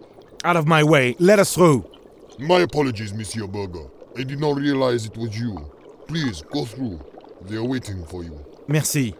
[0.44, 1.16] Out of my way.
[1.18, 1.90] Let us through.
[2.38, 3.86] My apologies, Monsieur Berger.
[4.14, 5.70] I did not realize it was you.
[6.06, 7.00] Please, go through.
[7.46, 8.38] They are waiting for you.
[8.68, 9.14] Merci.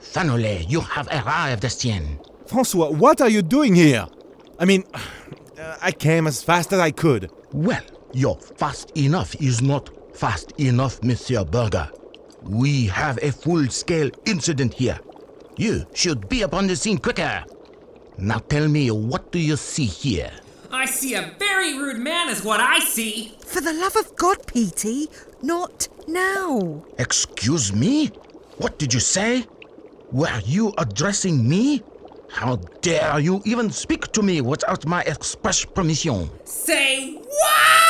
[0.00, 2.18] Finally, you have arrived, Estienne.
[2.46, 4.06] Francois, what are you doing here?
[4.58, 4.84] I mean,
[5.82, 7.30] I came as fast as I could.
[7.52, 7.84] Well,
[8.14, 11.90] your fast enough is not fast enough, Monsieur Berger.
[12.48, 15.00] We have a full scale incident here.
[15.56, 17.44] You should be upon the scene quicker.
[18.18, 20.30] Now tell me, what do you see here?
[20.70, 23.36] I see a very rude man, is what I see.
[23.44, 25.08] For the love of God, Petey,
[25.42, 26.84] not now.
[26.98, 28.08] Excuse me?
[28.58, 29.46] What did you say?
[30.12, 31.82] Were you addressing me?
[32.28, 36.30] How dare you even speak to me without my express permission?
[36.44, 37.85] Say what?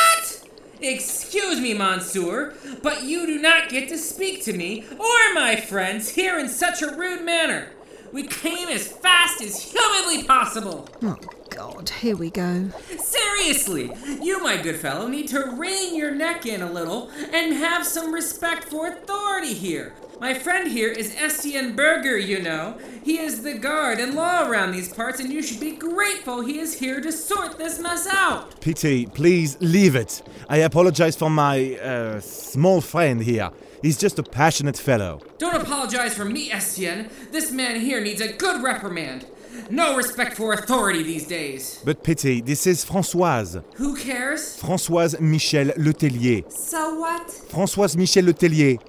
[0.87, 6.09] Excuse me, Monsieur, but you do not get to speak to me or my friends
[6.09, 7.67] here in such a rude manner.
[8.13, 10.87] We came as fast as humanly possible.
[11.03, 11.17] Oh,
[11.49, 12.69] God, here we go.
[12.97, 17.85] Seriously, you, my good fellow, need to rein your neck in a little and have
[17.85, 19.93] some respect for authority here.
[20.19, 22.79] My friend here is Estienne Berger, you know.
[23.03, 26.57] He is the guard and law around these parts, and you should be grateful he
[26.57, 28.59] is here to sort this mess out.
[28.59, 30.23] Petey, please leave it.
[30.49, 33.51] I apologize for my uh, small friend here.
[33.83, 35.21] He's just a passionate fellow.
[35.37, 37.11] Don't apologize for me, Estienne.
[37.31, 39.27] This man here needs a good reprimand.
[39.69, 41.79] No respect for authority these days.
[41.85, 43.63] But Petey, this is Françoise.
[43.75, 44.59] Who cares?
[44.59, 46.51] Françoise Michel Letellier.
[46.51, 47.27] So what?
[47.27, 48.79] Françoise Michel Letellier,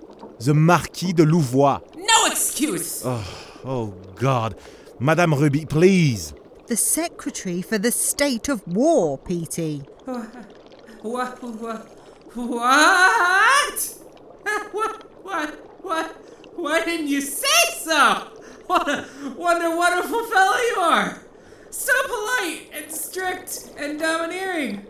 [0.41, 1.80] the Marquis de Louvois.
[1.97, 3.03] No excuse!
[3.05, 3.24] Oh,
[3.64, 3.86] oh
[4.16, 4.57] God.
[4.99, 6.34] Madame Ruby, please.
[6.66, 9.82] The Secretary for the State of War, Petey.
[10.05, 10.26] What?
[11.03, 11.43] What?
[11.43, 11.86] What?
[12.34, 13.95] What?
[14.72, 15.53] What?
[15.82, 16.07] What?
[16.57, 18.32] Why didn't you say so?
[18.66, 21.22] What a wonder wonderful fellow you are!
[21.70, 24.84] So polite and strict and domineering.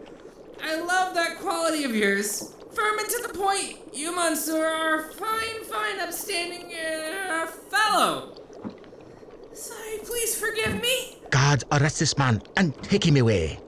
[0.60, 2.54] I love that quality of yours.
[2.78, 3.78] Firm and to the point.
[3.92, 8.36] You, Monsieur, are a fine, fine, upstanding uh, fellow.
[9.52, 11.18] Sorry, please forgive me.
[11.30, 13.58] Guards, arrest this man and take him away.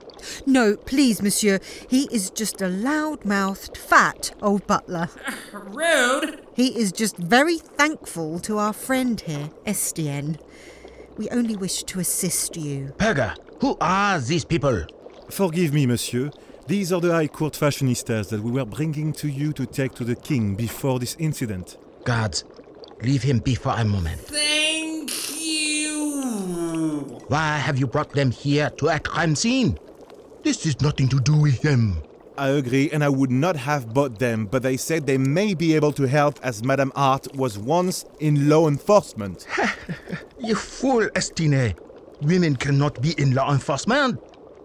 [0.45, 1.59] No, please, monsieur.
[1.89, 5.09] He is just a loud mouthed, fat old butler.
[5.51, 6.39] Rude.
[6.53, 10.37] He is just very thankful to our friend here, Estienne.
[11.17, 12.93] We only wish to assist you.
[12.97, 14.85] Berger, who are these people?
[15.29, 16.31] Forgive me, monsieur.
[16.67, 20.03] These are the High Court fashionistas that we were bringing to you to take to
[20.03, 21.77] the king before this incident.
[22.05, 22.43] Guards,
[23.01, 24.21] leave him be for a moment.
[24.21, 27.19] Thank you.
[27.27, 29.77] Why have you brought them here to a crime scene?
[30.43, 32.01] This is nothing to do with them.
[32.37, 35.75] I agree, and I would not have bought them, but they said they may be
[35.75, 39.45] able to help as Madame Hart was once in law enforcement.
[40.43, 41.75] You fool, Estienne.
[42.23, 44.19] Women cannot be in law enforcement.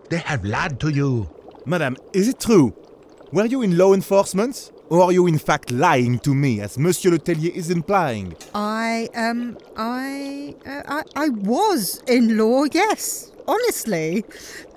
[0.09, 1.29] They have lied to you.
[1.69, 2.73] Madame, is it true?
[3.33, 4.71] Were you in law enforcement?
[4.89, 8.37] Or are you in fact lying to me, as Monsieur Letellier is implying?
[8.55, 13.33] I, um, I, uh, I, I was in law, yes.
[13.49, 14.25] Honestly.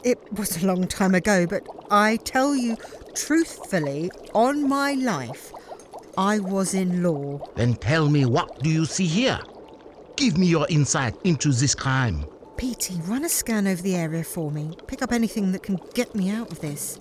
[0.04, 1.62] It was a long time ago, but
[1.92, 2.76] I tell you
[3.14, 5.54] truthfully, on my life,
[6.18, 7.48] I was in law.
[7.56, 9.40] Then tell me what do you see here?
[10.16, 12.26] Give me your insight into this crime.
[12.60, 14.72] Petey, run a scan over the area for me.
[14.86, 17.00] Pick up anything that can get me out of this.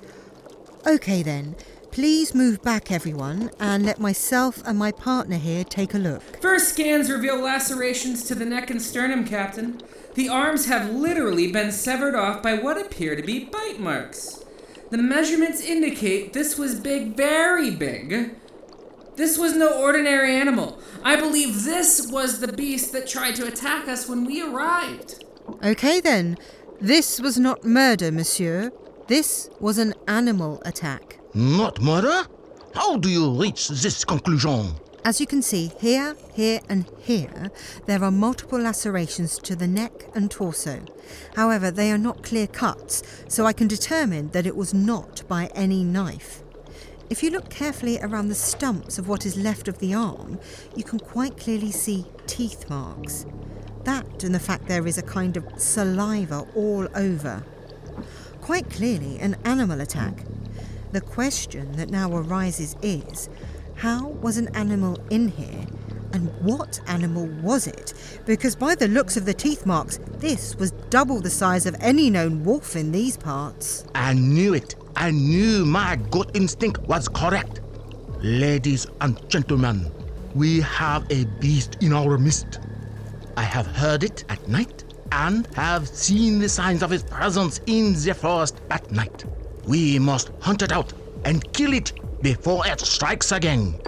[0.87, 1.57] Okay then.
[1.91, 6.41] Please move back, everyone, and let myself and my partner here take a look.
[6.41, 9.81] First scans reveal lacerations to the neck and sternum, Captain.
[10.15, 14.45] The arms have literally been severed off by what appear to be bite marks.
[14.91, 18.37] The measurements indicate this was big, very big.
[19.17, 20.79] This was no ordinary animal.
[21.03, 25.25] I believe this was the beast that tried to attack us when we arrived.
[25.63, 26.37] Okay then.
[26.81, 28.71] This was not murder, monsieur.
[29.09, 31.19] This was an animal attack.
[31.35, 32.27] Not murder?
[32.75, 34.75] How do you reach this conclusion?
[35.05, 37.51] As you can see, here, here, and here,
[37.87, 40.83] there are multiple lacerations to the neck and torso.
[41.35, 45.47] However, they are not clear cuts, so I can determine that it was not by
[45.55, 46.43] any knife.
[47.11, 50.39] If you look carefully around the stumps of what is left of the arm,
[50.77, 53.25] you can quite clearly see teeth marks.
[53.85, 57.45] That and the fact there is a kind of saliva all over.
[58.41, 60.25] Quite clearly, an animal attack.
[60.93, 63.29] The question that now arises is
[63.77, 65.67] how was an animal in here?
[66.13, 67.93] And what animal was it?
[68.25, 72.09] Because by the looks of the teeth marks, this was double the size of any
[72.09, 73.85] known wolf in these parts.
[73.95, 74.75] I knew it.
[74.97, 77.61] I knew my gut instinct was correct.
[78.21, 79.93] Ladies and gentlemen,
[80.35, 82.61] we have a beast in our midst.
[83.39, 84.83] I have heard it at night
[85.13, 89.25] and have seen the signs of its presence in the forest at night.
[89.65, 90.93] We must hunt it out
[91.25, 93.79] and kill it before it strikes again.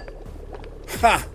[1.01, 1.25] Ha!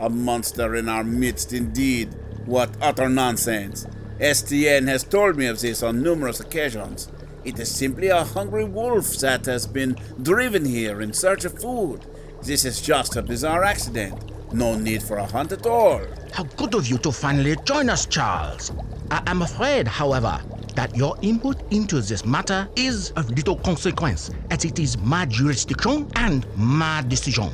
[0.00, 2.14] A monster in our midst indeed.
[2.44, 3.86] What utter nonsense.
[4.20, 7.08] Estienne has told me of this on numerous occasions.
[7.42, 12.04] It is simply a hungry wolf that has been driven here in search of food.
[12.42, 14.52] This is just a bizarre accident.
[14.52, 16.02] No need for a hunt at all.
[16.32, 18.72] How good of you to finally join us, Charles.
[19.10, 20.40] I am afraid, however,
[20.74, 26.10] that your input into this matter is of little consequence, as it is my jurisdiction
[26.16, 27.50] and my decision.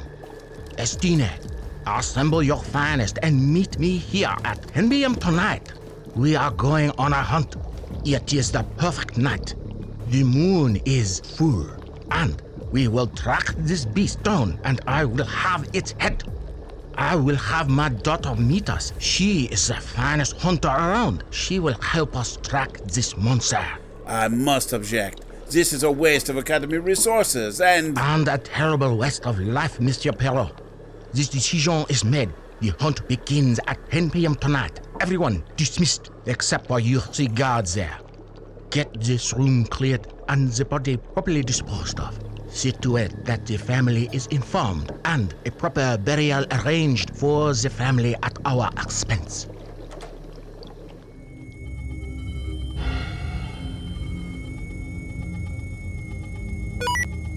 [0.78, 1.28] Estienne,
[1.88, 5.16] assemble your finest and meet me here at 10 p.m.
[5.16, 5.72] tonight.
[6.14, 7.56] We are going on a hunt.
[8.04, 9.56] It is the perfect night.
[10.06, 11.68] The moon is full,
[12.12, 16.22] and we will track this beast down, and I will have its head.
[16.98, 18.92] I will have my daughter meet us.
[18.98, 21.22] She is the finest hunter around.
[21.30, 23.64] She will help us track this monster.
[24.04, 25.24] I must object.
[25.48, 27.96] This is a waste of Academy resources and.
[27.96, 30.60] And a terrible waste of life, Monsieur Perrault.
[31.14, 32.30] This decision is made.
[32.58, 34.34] The hunt begins at 10 p.m.
[34.34, 34.80] tonight.
[34.98, 37.96] Everyone dismissed, except for your three guards there.
[38.70, 42.18] Get this room cleared and the body properly disposed of.
[42.50, 47.70] See to it that the family is informed and a proper burial arranged for the
[47.70, 49.48] family at our expense.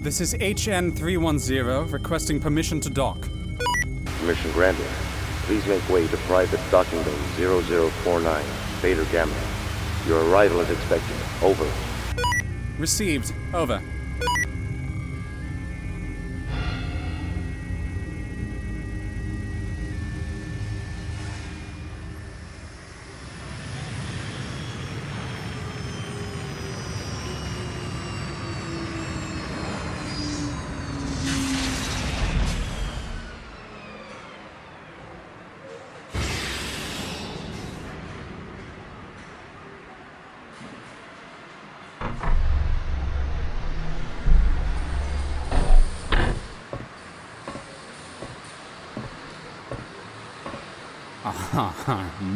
[0.02, 3.20] This is HN310 requesting permission to dock.
[4.18, 4.86] Permission granted.
[5.46, 8.44] Please make way to private docking bay 0049,
[8.80, 9.32] Beta Gamma.
[10.08, 11.16] Your arrival is expected.
[11.40, 11.70] Over.
[12.78, 13.32] Received.
[13.54, 13.80] Over.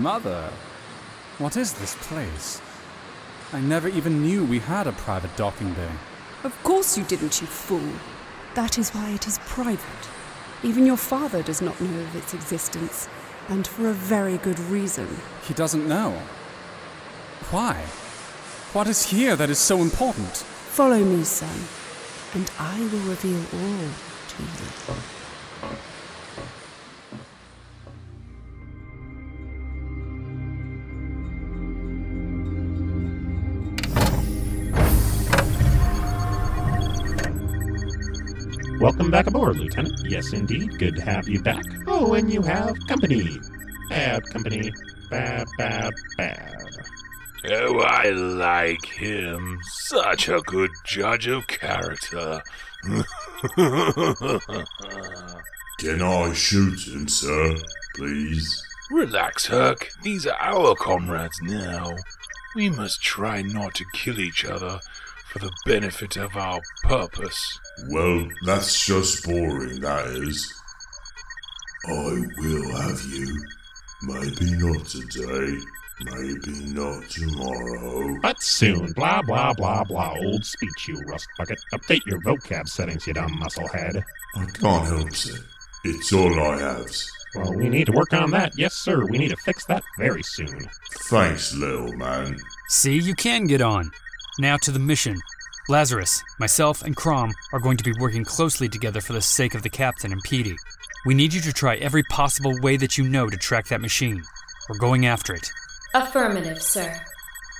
[0.06, 0.52] Mother.
[1.38, 2.62] What is this place?
[3.52, 5.94] I never even knew we had a private docking bay.
[6.44, 7.90] Of course you didn't, you fool.
[8.54, 10.02] That is why it is private.
[10.62, 13.08] Even your father does not know of its existence,
[13.48, 15.08] and for a very good reason.
[15.42, 16.10] He doesn't know.
[17.50, 17.74] Why?
[18.74, 20.36] What is here that is so important?
[20.78, 21.58] Follow me, son,
[22.32, 23.88] and I will reveal all
[24.32, 25.95] to you.
[39.06, 40.00] Welcome back aboard, Lieutenant.
[40.04, 40.80] Yes, indeed.
[40.80, 41.62] Good to have you back.
[41.86, 43.38] Oh, and you have company.
[43.88, 44.72] Bad company.
[45.08, 46.56] Bad, bad, bad.
[47.48, 49.60] Oh, I like him.
[49.84, 52.42] Such a good judge of character.
[55.78, 57.54] Can I shoot him, sir?
[57.94, 58.60] Please?
[58.90, 59.88] Relax, Herc.
[60.02, 61.94] These are our comrades now.
[62.56, 64.80] We must try not to kill each other
[65.36, 67.58] for the benefit of our purpose.
[67.90, 70.52] Well, that's just boring, that is.
[71.86, 73.44] I will have you.
[74.02, 75.58] Maybe not today,
[76.00, 78.18] maybe not tomorrow.
[78.22, 78.92] But soon.
[78.92, 80.14] Blah, blah, blah, blah.
[80.18, 81.58] Old speech, you rust bucket.
[81.72, 84.02] Update your vocab settings, you dumb musclehead.
[84.36, 85.40] I can't help it.
[85.84, 86.90] It's all I have.
[87.34, 88.52] Well, we need to work on that.
[88.56, 89.04] Yes, sir.
[89.06, 90.58] We need to fix that very soon.
[91.10, 92.38] Thanks, little man.
[92.68, 93.90] See, you can get on.
[94.38, 95.18] Now to the mission.
[95.68, 99.62] Lazarus, myself, and Crom are going to be working closely together for the sake of
[99.62, 100.54] the captain and Petey.
[101.06, 104.22] We need you to try every possible way that you know to track that machine.
[104.68, 105.50] We're going after it.
[105.94, 106.94] Affirmative, sir.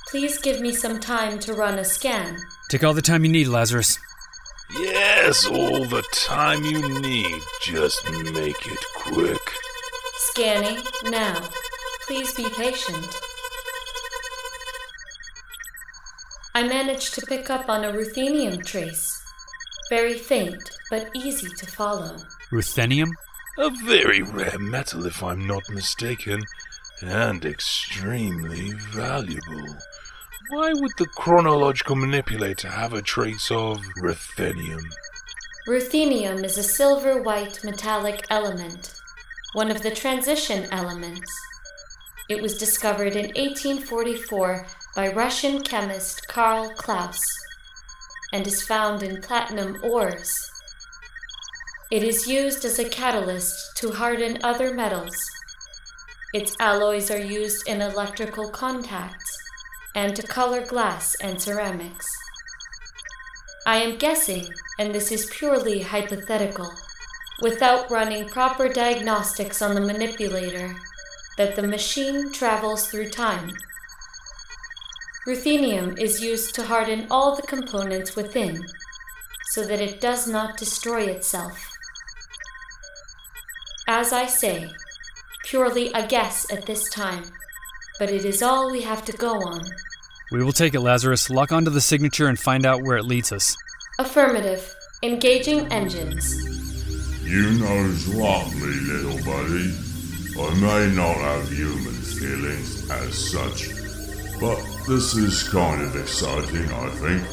[0.09, 2.37] Please give me some time to run a scan.
[2.69, 3.97] Take all the time you need, Lazarus.
[4.79, 7.41] Yes, all the time you need.
[7.63, 9.41] Just make it quick.
[10.29, 11.41] Scanning now.
[12.05, 13.19] Please be patient.
[16.57, 19.21] I managed to pick up on a ruthenium trace.
[19.91, 22.17] Very faint, but easy to follow.
[22.51, 23.11] Ruthenium?
[23.59, 26.41] A very rare metal, if I'm not mistaken,
[27.03, 29.77] and extremely valuable.
[30.49, 34.81] Why would the chronological manipulator have a trace of ruthenium?
[35.67, 38.95] Ruthenium is a silver white metallic element,
[39.53, 41.31] one of the transition elements.
[42.29, 44.65] It was discovered in 1844
[44.97, 47.19] by Russian chemist Karl Claus
[48.33, 50.35] and is found in platinum ores.
[51.91, 55.15] It is used as a catalyst to harden other metals.
[56.33, 59.37] Its alloys are used in electrical contacts
[59.93, 62.07] and to color glass and ceramics.
[63.67, 64.47] I am guessing,
[64.79, 66.71] and this is purely hypothetical,
[67.43, 70.75] without running proper diagnostics on the manipulator,
[71.37, 73.51] that the machine travels through time.
[75.27, 78.65] Ruthenium is used to harden all the components within,
[79.51, 81.69] so that it does not destroy itself.
[83.89, 84.69] As I say,
[85.43, 87.23] purely a guess at this time,
[87.99, 89.61] but it is all we have to go on.
[90.31, 91.29] We will take it, Lazarus.
[91.29, 93.57] Lock onto the signature and find out where it leads us.
[93.99, 94.73] Affirmative.
[95.03, 96.35] Engaging engines.
[97.25, 99.73] You knows what, me little buddy.
[100.39, 103.76] I may not have human feelings as such,
[104.39, 104.57] but
[104.87, 107.23] this is kind of exciting, I think.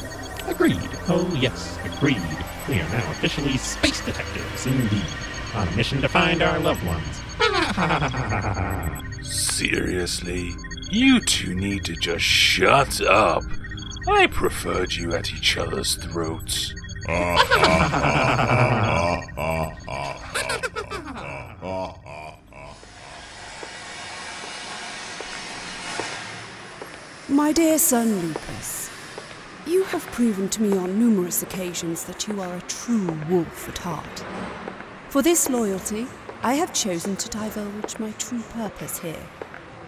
[0.47, 0.89] Agreed.
[1.07, 2.21] Oh, yes, agreed.
[2.67, 5.05] We are now officially space detectives, indeed,
[5.53, 7.21] on a mission to find our loved ones.
[9.27, 10.51] Seriously?
[10.91, 13.43] You two need to just shut up.
[14.07, 16.73] I preferred you at each other's throats.
[27.29, 28.91] My dear son Lupus,
[29.65, 33.79] you have proven to me on numerous occasions that you are a true wolf at
[33.79, 34.23] heart.
[35.09, 36.05] For this loyalty,
[36.43, 39.25] I have chosen to divulge my true purpose here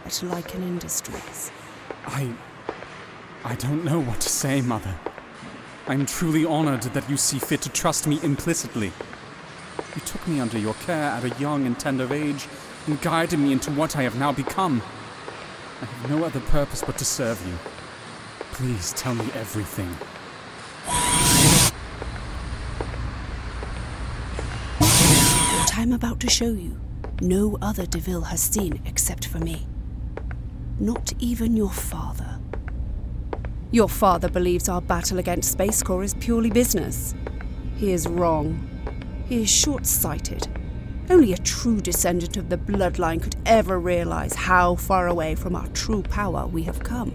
[0.04, 1.52] at Lycan Industries.
[2.08, 2.34] I.
[3.44, 4.96] I don't know what to say, Mother.
[5.86, 8.92] I'm truly honored that you see fit to trust me implicitly.
[9.94, 12.48] You took me under your care at a young and tender age
[12.88, 14.82] and guided me into what I have now become.
[15.80, 17.53] I have no other purpose but to serve you.
[18.53, 19.89] Please tell me everything.
[25.59, 26.80] What I'm about to show you,
[27.21, 29.67] no other DeVille has seen except for me.
[30.80, 32.39] Not even your father.
[33.69, 37.13] Your father believes our battle against Space Corps is purely business.
[37.75, 38.67] He is wrong.
[39.30, 40.47] He is short sighted.
[41.10, 45.68] Only a true descendant of the bloodline could ever realize how far away from our
[45.68, 47.12] true power we have come.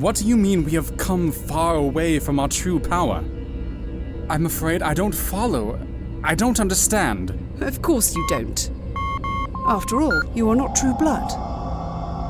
[0.00, 3.24] What do you mean we have come far away from our true power?
[4.28, 5.78] I'm afraid I don't follow.
[6.22, 7.32] I don't understand.
[7.60, 8.70] Of course you don't.
[9.66, 11.30] After all, you are not true blood.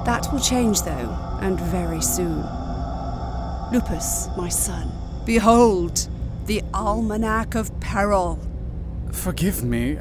[0.07, 2.43] That will change, though, and very soon.
[3.73, 4.91] Lupus, my son,
[5.27, 6.09] behold
[6.47, 8.39] the Almanac of Peril.
[9.13, 9.99] Forgive me.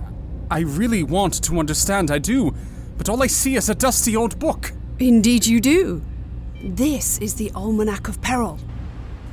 [0.50, 2.54] I really want to understand, I do,
[2.98, 4.74] but all I see is a dusty old book.
[5.00, 6.04] Indeed, you do.
[6.64, 8.60] This is the Almanac of Peril.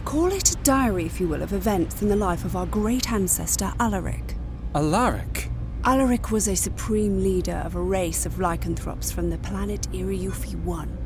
[0.04, 3.12] Call it a diary, if you will, of events in the life of our great
[3.12, 4.36] ancestor Alaric.
[4.74, 5.50] Alaric?
[5.84, 10.98] Alaric was a supreme leader of a race of lycanthropes from the planet Iriufi 1.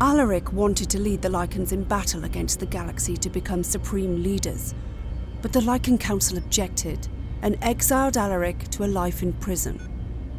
[0.00, 4.74] Alaric wanted to lead the Lycans in battle against the galaxy to become supreme leaders,
[5.40, 7.08] but the Lycan Council objected
[7.42, 9.80] and exiled Alaric to a life in prison.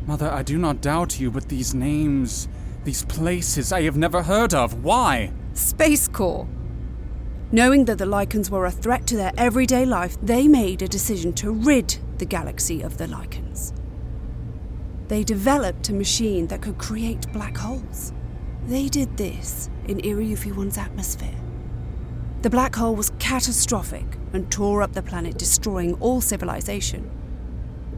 [0.06, 2.48] Mother, I do not doubt you, but these names,
[2.84, 4.84] these places I have never heard of.
[4.84, 5.32] Why?
[5.54, 6.48] Space Corps.
[7.52, 11.34] Knowing that the Lycans were a threat to their everyday life, they made a decision
[11.34, 13.74] to rid the galaxy of the Lycans.
[15.10, 18.14] They developed a machine that could create black holes.
[18.68, 21.41] They did this in Iriufi 1's atmosphere.
[22.42, 27.10] The black hole was catastrophic and tore up the planet, destroying all civilization.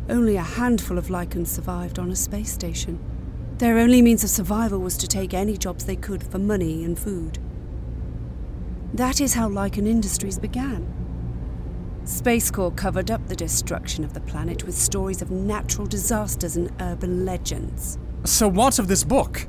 [0.09, 2.99] Only a handful of Lycans survived on a space station.
[3.59, 6.99] Their only means of survival was to take any jobs they could for money and
[6.99, 7.39] food.
[8.93, 10.91] That is how Lycan Industries began.
[12.03, 16.69] Space Corps covered up the destruction of the planet with stories of natural disasters and
[16.81, 17.97] urban legends.
[18.25, 19.47] So, what of this book?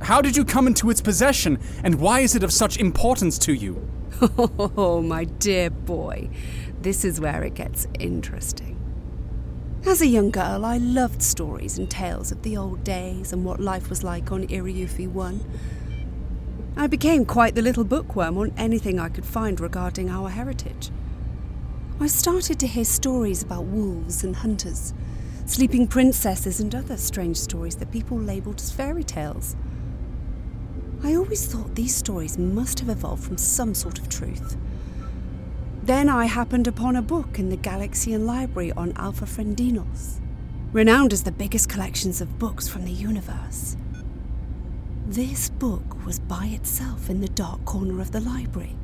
[0.00, 3.52] How did you come into its possession, and why is it of such importance to
[3.52, 3.88] you?
[4.76, 6.30] Oh, my dear boy,
[6.80, 8.76] this is where it gets interesting.
[9.86, 13.60] As a young girl, I loved stories and tales of the old days and what
[13.60, 15.40] life was like on Iriufi 1.
[16.76, 20.90] I became quite the little bookworm on anything I could find regarding our heritage.
[22.00, 24.94] I started to hear stories about wolves and hunters,
[25.46, 29.56] sleeping princesses, and other strange stories that people labelled as fairy tales.
[31.02, 34.56] I always thought these stories must have evolved from some sort of truth.
[35.82, 40.20] Then I happened upon a book in the Galaxian Library on Alpha Frendinos,
[40.72, 43.76] renowned as the biggest collections of books from the universe.
[45.06, 48.76] This book was by itself in the dark corner of the library.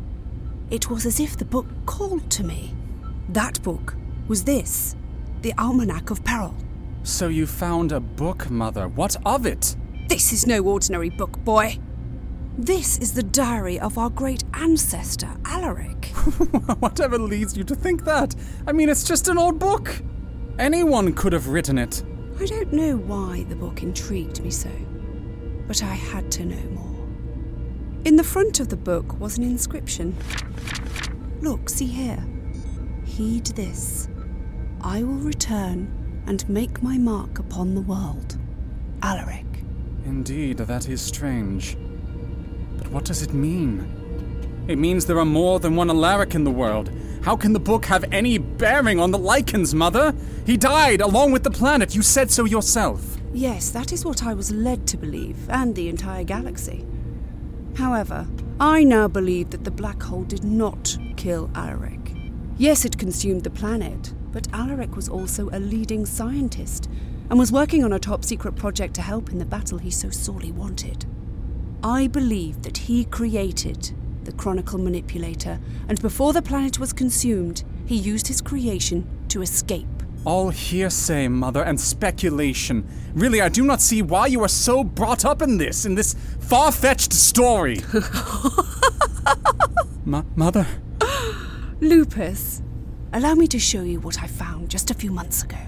[0.71, 2.75] It was as if the book called to me.
[3.29, 3.97] That book
[4.29, 4.97] was this
[5.43, 6.55] The Almanac of Peril.
[7.03, 8.89] So you found a book, Mother.
[8.89, 9.77] What of it?
[10.09, 11.79] This is no ordinary book, boy.
[12.57, 16.07] This is the diary of our great ancestor, Alaric.
[16.78, 18.36] Whatever leads you to think that?
[18.64, 20.00] I mean, it's just an old book.
[20.61, 22.05] Anyone could have written it.
[22.40, 24.70] I don't know why the book intrigued me so,
[25.66, 27.09] but I had to know more.
[28.05, 30.16] In the front of the book was an inscription.
[31.40, 32.24] Look, see here.
[33.05, 34.09] Heed this.
[34.80, 38.38] I will return and make my mark upon the world.
[39.02, 39.44] Alaric.
[40.05, 41.76] Indeed, that is strange.
[42.79, 44.64] But what does it mean?
[44.68, 46.91] It means there are more than one Alaric in the world.
[47.22, 50.14] How can the book have any bearing on the Lycans, Mother?
[50.47, 51.95] He died along with the planet.
[51.95, 53.16] You said so yourself.
[53.33, 56.87] Yes, that is what I was led to believe, and the entire galaxy.
[57.77, 58.27] However,
[58.61, 62.14] I now believe that the black hole did not kill Alaric.
[62.57, 66.89] Yes, it consumed the planet, but Alaric was also a leading scientist
[67.29, 70.09] and was working on a top secret project to help in the battle he so
[70.11, 71.05] sorely wanted.
[71.85, 73.93] I believe that he created
[74.24, 79.87] the Chronicle Manipulator, and before the planet was consumed, he used his creation to escape.
[80.24, 82.89] All hearsay, Mother, and speculation.
[83.12, 86.14] Really, I do not see why you are so brought up in this, in this
[86.41, 87.80] far fetched story.
[90.07, 90.66] M- Mother?
[91.82, 92.62] Lupus,
[93.12, 95.59] allow me to show you what I found just a few months ago.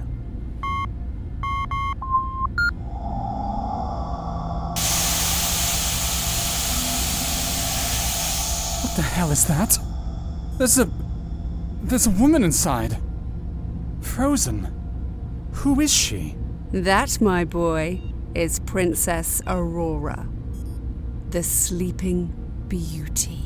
[8.83, 9.79] What the hell is that?
[10.57, 10.91] There's a.
[11.83, 12.97] There's a woman inside.
[14.01, 14.73] Frozen.
[15.53, 16.35] Who is she?
[16.73, 18.01] That, my boy,
[18.35, 20.27] is Princess Aurora,
[21.29, 22.35] the Sleeping
[22.69, 23.43] Beauty.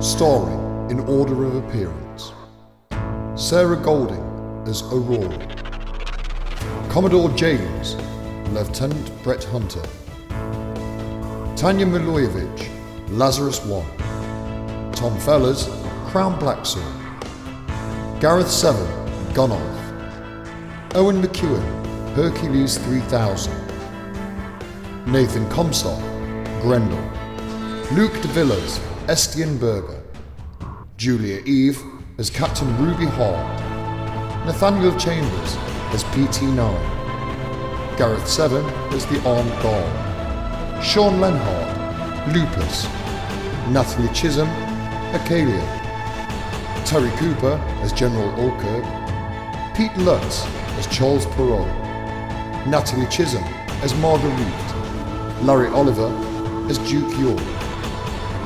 [0.00, 0.54] Story
[0.90, 2.32] in order of appearance
[3.34, 4.24] Sarah Golding
[4.66, 5.38] as Aurora,
[6.88, 7.94] Commodore James,
[8.50, 9.82] Lieutenant Brett Hunter,
[11.62, 12.68] Tanya Milojevic,
[13.10, 13.86] Lazarus One,
[14.94, 15.68] Tom Fellers,
[16.08, 16.82] Crom Blacksore,
[18.18, 18.84] Gareth Seven,
[19.32, 21.62] Gunolf, Owen McEwen,
[22.16, 23.52] Hercules 3000,
[25.06, 26.00] Nathan Comstock,
[26.62, 26.98] Grendel,
[27.92, 28.72] Luke De
[29.06, 30.02] Estienne Berger,
[30.96, 31.80] Julia Eve
[32.18, 33.60] as Captain Ruby Hart,
[34.46, 35.56] Nathaniel Chambers
[35.94, 40.11] as PT9, Gareth Seven as the Armed Guard,
[40.82, 42.84] Sean Lenhart, Lupus,
[43.70, 44.48] Natalie Chisholm,
[45.12, 45.62] Accalia,
[46.84, 48.84] Terry Cooper as General Alkirk,
[49.76, 50.44] Pete Lutz
[50.76, 51.68] as Charles Perrault,
[52.66, 53.44] Natalie Chisholm
[53.82, 56.10] as Marguerite, Larry Oliver
[56.68, 57.38] as Duke York,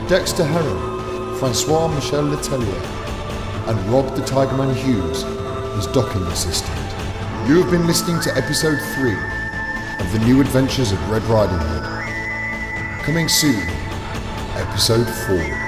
[0.07, 2.83] Dexter Heron, Francois Michel Letelier,
[3.67, 5.25] and Rob the Tigerman Hughes
[5.79, 6.77] as docking assistant.
[7.49, 9.13] You have been listening to episode 3
[10.01, 11.96] of The New Adventures of Red Riding Hood.
[13.07, 13.63] Coming soon,
[14.57, 15.66] episode 4.